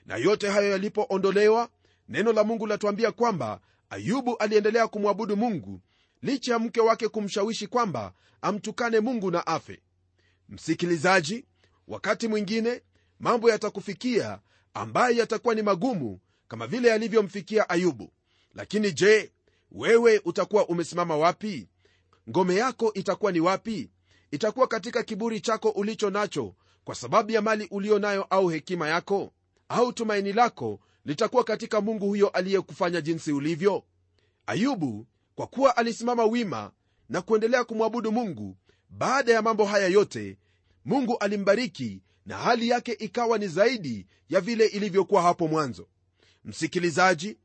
Na 0.05 0.15
yote 0.17 0.49
hayo 0.49 0.71
yalipoondolewa 0.71 1.69
neno 2.09 2.33
la 2.33 2.43
mungu 2.43 2.67
latuambia 2.67 3.11
kwamba 3.11 3.59
ayubu 3.89 4.37
aliendelea 4.37 4.87
kumwabudu 4.87 5.37
mungu 5.37 5.81
licha 6.21 6.53
ya 6.53 6.59
mke 6.59 6.81
wake 6.81 7.07
kumshawishi 7.07 7.67
kwamba 7.67 8.13
amtukane 8.41 8.99
mungu 8.99 9.31
na 9.31 9.47
afe. 9.47 9.81
Msikilizaji 10.49 11.45
wakati 11.87 12.27
mwingine 12.27 12.81
mambo 13.19 13.49
yatakufikia 13.49 14.39
ambayo 14.73 15.15
yatakuwa 15.15 15.55
ni 15.55 15.61
magumu 15.61 16.19
kama 16.47 16.67
vile 16.67 16.93
alivyomfikia 16.93 17.69
ayubu. 17.69 18.11
Lakini 18.53 18.91
je 18.91 19.31
wewe 19.71 20.21
utakuwa 20.25 20.67
umesimama 20.67 21.17
wapi? 21.17 21.67
Ngome 22.29 22.55
yako 22.55 22.93
itakuwa 22.93 23.31
ni 23.31 23.39
wapi? 23.39 23.89
Itakuwa 24.31 24.67
katika 24.67 25.03
kiburi 25.03 25.41
chako 25.41 25.69
ulicho 25.69 26.09
nacho 26.09 26.55
kwa 26.83 26.95
sababu 26.95 27.31
ya 27.31 27.41
mali 27.41 27.67
ulio 27.71 27.99
nayo 27.99 28.23
au 28.23 28.47
hekima 28.47 28.87
yako? 28.89 29.33
Au 29.69 29.93
tumaini 29.93 30.33
lako 30.33 30.79
litakuwa 31.05 31.43
katika 31.43 31.81
mungu 31.81 32.05
huyo 32.07 32.27
aliyekufanya 32.29 33.01
jinsi 33.01 33.31
ulivyo? 33.31 33.83
Ayubu 34.45 35.07
kwa 35.35 35.47
kuwa 35.47 35.77
alisimama 35.77 36.25
wima 36.25 36.71
na 37.09 37.21
kuendelea 37.21 37.63
kumwabudu 37.63 38.11
mungu 38.11 38.57
baada 38.89 39.33
ya 39.33 39.41
mambo 39.41 39.65
haya 39.65 39.87
yote 39.87 40.37
mungu 40.85 41.17
alimbariki 41.17 42.01
na 42.25 42.37
hali 42.37 42.69
yake 42.69 42.91
ikawa 42.91 43.37
ni 43.37 43.47
zaidi 43.47 44.07
ya 44.29 44.41
vile 44.41 44.65
ilivyokuwa 44.65 45.21
hapo 45.21 45.47
mwanzo 45.47 45.87
msikilizaji 46.45 47.37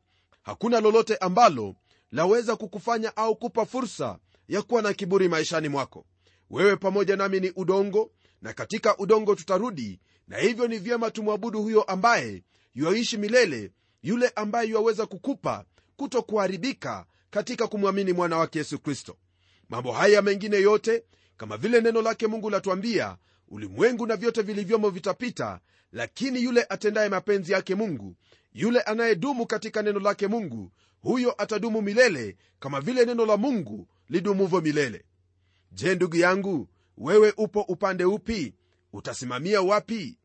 hakuna 0.42 0.80
lolote 0.80 1.16
ambalo 1.16 1.74
laweza 2.12 2.56
kukufanya 2.56 3.16
au 3.16 3.36
kupa 3.36 3.66
fursa 3.66 4.18
ya 4.48 4.62
kuwa 4.62 4.82
na 4.82 4.92
kiburi 4.92 5.28
maishani 5.28 5.68
mwako. 5.68 6.06
Wewe 6.50 6.76
pamoja 6.76 7.16
nami 7.16 7.40
ni 7.40 7.50
udongo 7.56 8.10
na 8.42 8.52
katika 8.52 8.96
udongo 8.98 9.34
tutarudi 9.34 10.00
na 10.28 10.38
hivyo 10.38 10.68
ni 10.68 10.78
vyema 10.78 11.10
tumwabudu 11.10 11.62
huyo 11.62 11.82
ambaye 11.82 12.42
yuaishi 12.74 13.16
milele 13.16 13.72
yule 14.02 14.32
ambaye 14.36 14.68
yuaweza 14.68 15.06
kukupa 15.06 15.64
kuto 15.96 16.22
kuharibika 16.22 17.06
katika 17.30 17.66
kumwamini 17.66 18.12
mwana 18.12 18.36
wake 18.36 18.58
yesu 18.58 18.78
kristo. 18.78 19.16
Mambo 19.68 19.92
haya 19.92 20.22
mengine 20.22 20.56
yote 20.56 21.04
kama 21.36 21.56
vile 21.56 21.80
neno 21.80 22.02
lake 22.02 22.26
mungu 22.26 22.50
latuambia 22.50 23.16
ulimwengu 23.48 24.06
na 24.06 24.16
vyote 24.16 24.42
vilivyomo 24.42 24.90
vitapita 24.90 25.60
lakini 25.92 26.42
yule 26.44 26.66
atendaye 26.68 27.08
mapenzi 27.08 27.52
yake 27.52 27.74
mungu 27.74 28.16
yule 28.52 28.80
anayedumu 28.80 29.46
katika 29.46 29.82
neno 29.82 30.00
lake 30.00 30.26
mungu 30.26 30.72
huyo 31.00 31.34
atadumu 31.42 31.82
milele 31.82 32.36
kama 32.60 32.80
vile 32.80 33.04
neno 33.04 33.26
la 33.26 33.36
mungu 33.36 33.88
lidumuvyo 34.08 34.60
milele. 34.60 35.04
Je 35.72 35.94
ndugu 35.94 36.16
yangu 36.16 36.68
wewe 36.96 37.32
upo 37.36 37.60
upande 37.60 38.04
upi? 38.04 38.54
Utasimamia 38.92 39.62
wapi? 39.62 40.18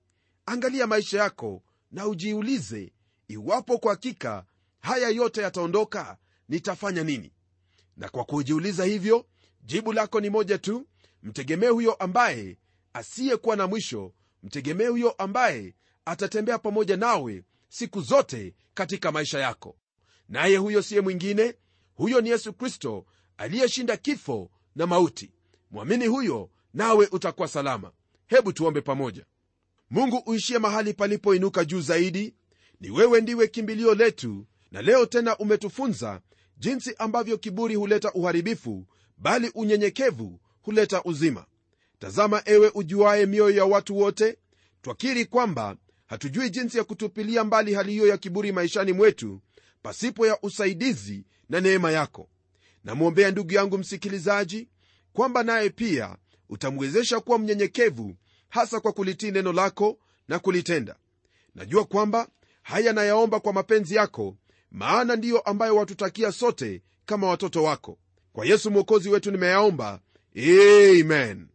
Angalia 0.45 0.88
maisha 0.88 1.17
yako 1.23 1.63
na 1.91 2.07
ujiulize 2.07 2.93
iwapo 3.27 3.77
kwa 3.77 3.91
hakika 3.91 4.45
haya 4.79 5.09
yote 5.09 5.41
yataondoka 5.41 6.17
nitafanya 6.49 7.03
nini? 7.03 7.31
Na 7.97 8.09
kwa 8.09 8.23
kujiuliza 8.23 8.86
hivyo 8.86 9.25
jibu 9.62 9.93
lako 9.93 10.19
ni 10.21 10.29
moja 10.29 10.57
tu 10.57 10.88
mtegemee 11.23 11.67
huyo 11.67 11.93
ambaye 11.93 12.57
asiyekuwa 12.93 13.56
na 13.56 13.67
mwisho 13.67 14.13
mtegemee 14.43 14.88
huyo 14.88 15.12
ambaye 15.12 15.75
atatembea 16.06 16.58
pamoja 16.60 16.97
nawe 16.97 17.43
siku 17.69 18.01
zote 18.01 18.56
katika 18.73 19.12
maisha 19.12 19.39
yako. 19.39 19.75
Naye 20.29 20.58
huyo 20.58 20.82
siye 20.82 21.01
mwingine 21.01 21.53
huyo 21.95 22.21
ni 22.21 22.29
yesu 22.29 22.53
kristo 22.53 23.06
aliyeshinda 23.38 23.97
kifo 23.97 24.51
na 24.75 24.88
mauti. 24.88 25.32
Mwamini 25.71 26.08
huyo 26.08 26.49
nawe 26.73 27.08
utakuwa 27.12 27.47
salama. 27.47 27.91
Hebu 28.27 28.53
tuombe 28.53 28.82
pamoja. 28.82 29.25
Mungu 29.89 30.17
uishie 30.25 30.60
mahali 30.60 30.93
palipoinuka 30.93 31.65
juu 31.65 31.82
zaidi. 31.82 32.34
Ni 32.79 32.89
wewe 32.89 33.21
ndiwe 33.21 33.47
kimbilio 33.47 33.93
letu 33.95 34.45
na 34.71 34.82
leo 34.82 35.06
tena 35.06 35.38
umetufunza 35.38 36.21
jinsi 36.58 36.95
ambavyo 36.97 37.38
kiburi 37.38 37.75
huleta 37.75 38.13
uharibifu 38.13 38.88
bali 39.17 39.51
unyenyekevu 39.56 40.39
huleta 40.62 41.03
uzima 41.03 41.45
tazama 42.03 42.41
ewe 42.45 42.71
ujuaye 42.75 43.25
mioyo 43.25 43.55
ya 43.57 43.65
watu 43.65 43.97
wote 43.97 44.37
twakiri 44.81 45.25
kwamba 45.25 45.75
hatujui 46.05 46.49
jinsi 46.49 46.77
ya 46.77 46.83
kutupilia 46.83 47.43
mbali 47.43 47.73
hali 47.73 47.91
hiyo 47.91 48.07
ya 48.07 48.17
kiburi 48.17 48.51
maishani 48.51 48.93
mwetu 48.93 49.41
pasipo 49.81 50.27
ya 50.27 50.37
usaidizi 50.41 51.25
na 51.49 51.61
neema 51.61 51.91
yako. 51.91 52.29
Namwombea 52.83 53.31
ndugu 53.31 53.53
yangu 53.53 53.77
msikilizaji 53.77 54.69
kwamba 55.13 55.43
naye 55.43 55.69
pia 55.69 56.17
utamwezesha 56.49 57.19
kuwa 57.19 57.39
mnyenyekevu 57.39 58.15
hasa 58.49 58.79
kwa 58.79 58.91
kulitii 58.93 59.31
neno 59.31 59.53
lako 59.53 59.97
na 60.27 60.39
kulitenda. 60.39 60.95
Najua 61.55 61.85
kwamba 61.85 62.27
haya 62.61 62.93
nayaomba 62.93 63.39
kwa 63.39 63.53
mapenzi 63.53 63.95
yako 63.95 64.37
maana 64.71 65.15
ndiyo 65.15 65.39
ambayo 65.39 65.75
watutakia 65.75 66.31
sote 66.31 66.81
kama 67.05 67.27
watoto 67.27 67.63
wako. 67.63 67.97
Kwa 68.33 68.45
yesu 68.45 68.71
mwokozi 68.71 69.09
wetu 69.09 69.31
nimeyaomba. 69.31 69.99
Amen 70.37 71.47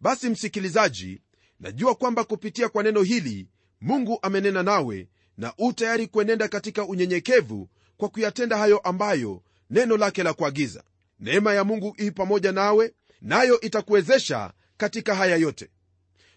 basi 0.00 0.28
msikilizaji 0.30 1.20
najua 1.60 1.94
kwamba 1.94 2.24
kupitia 2.24 2.68
kwa 2.68 2.82
neno 2.82 3.02
hili 3.02 3.48
mungu 3.80 4.18
amenena 4.22 4.62
nawe 4.62 5.08
na 5.36 5.54
u 5.58 5.72
tayari 5.72 6.06
kuenenda 6.06 6.48
katika 6.48 6.84
unyenyekevu 6.86 7.68
kwa 7.96 8.08
kuyatenda 8.08 8.56
hayo 8.58 8.78
ambayo 8.78 9.42
neno 9.70 9.96
lake 9.96 10.22
la 10.22 10.32
kuagiza. 10.32 10.84
Neema 11.20 11.54
ya 11.54 11.64
mungu 11.64 11.96
ii 12.00 12.10
pamoja 12.10 12.52
nawe 12.52 12.94
nayo 13.20 13.60
itakuwezesha 13.60 14.52
katika 14.76 15.14
haya 15.14 15.36
yote. 15.36 15.70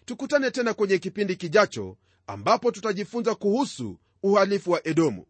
Tukutane 0.04 0.50
tena 0.50 0.74
kwenye 0.74 0.98
kipindi 0.98 1.36
kijacho 1.36 1.96
ambapo 2.26 2.70
tutajifunza 2.70 3.34
kuhusu 3.34 3.98
uhalifu 4.22 4.70
wa 4.70 4.86
edomu. 4.88 5.26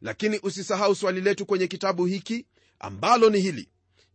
Lakini 0.00 0.38
usisahau 0.42 0.94
swali 0.94 1.20
letu 1.20 1.46
kwenye 1.46 1.66
kitabu 1.66 2.06
hiki 2.06 2.46
ambalo 2.78 3.30
ni 3.30 3.40
hili. 3.40 3.68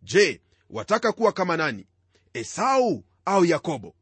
Je 0.04 0.42
wataka 0.70 1.12
kuwa 1.12 1.32
kama 1.32 1.58
nani? 1.58 1.86
Esau 2.34 3.04
au 3.30 3.46
yakobo 3.46 3.96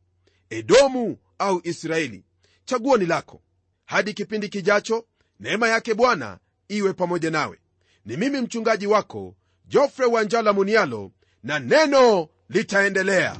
edomu 0.50 1.18
au 1.40 1.62
israeli 1.64 2.24
chaguo 2.66 2.98
ni 2.98 3.06
lako. 3.06 3.42
Hadi 3.86 4.14
kipindi 4.14 4.50
kijacho 4.50 5.06
neema 5.40 5.68
yake 5.68 5.94
bwana 5.94 6.38
iwe 6.68 6.94
pamoja 6.94 7.32
nawe. 7.32 7.60
Ni 8.06 8.18
mimi 8.18 8.42
mchungaji 8.42 8.88
wako 8.88 9.36
jofre 9.66 10.06
wanjala 10.06 10.54
munialo 10.54 11.12
na 11.44 11.60
neno 11.60 12.28
litaendelea 12.50 13.40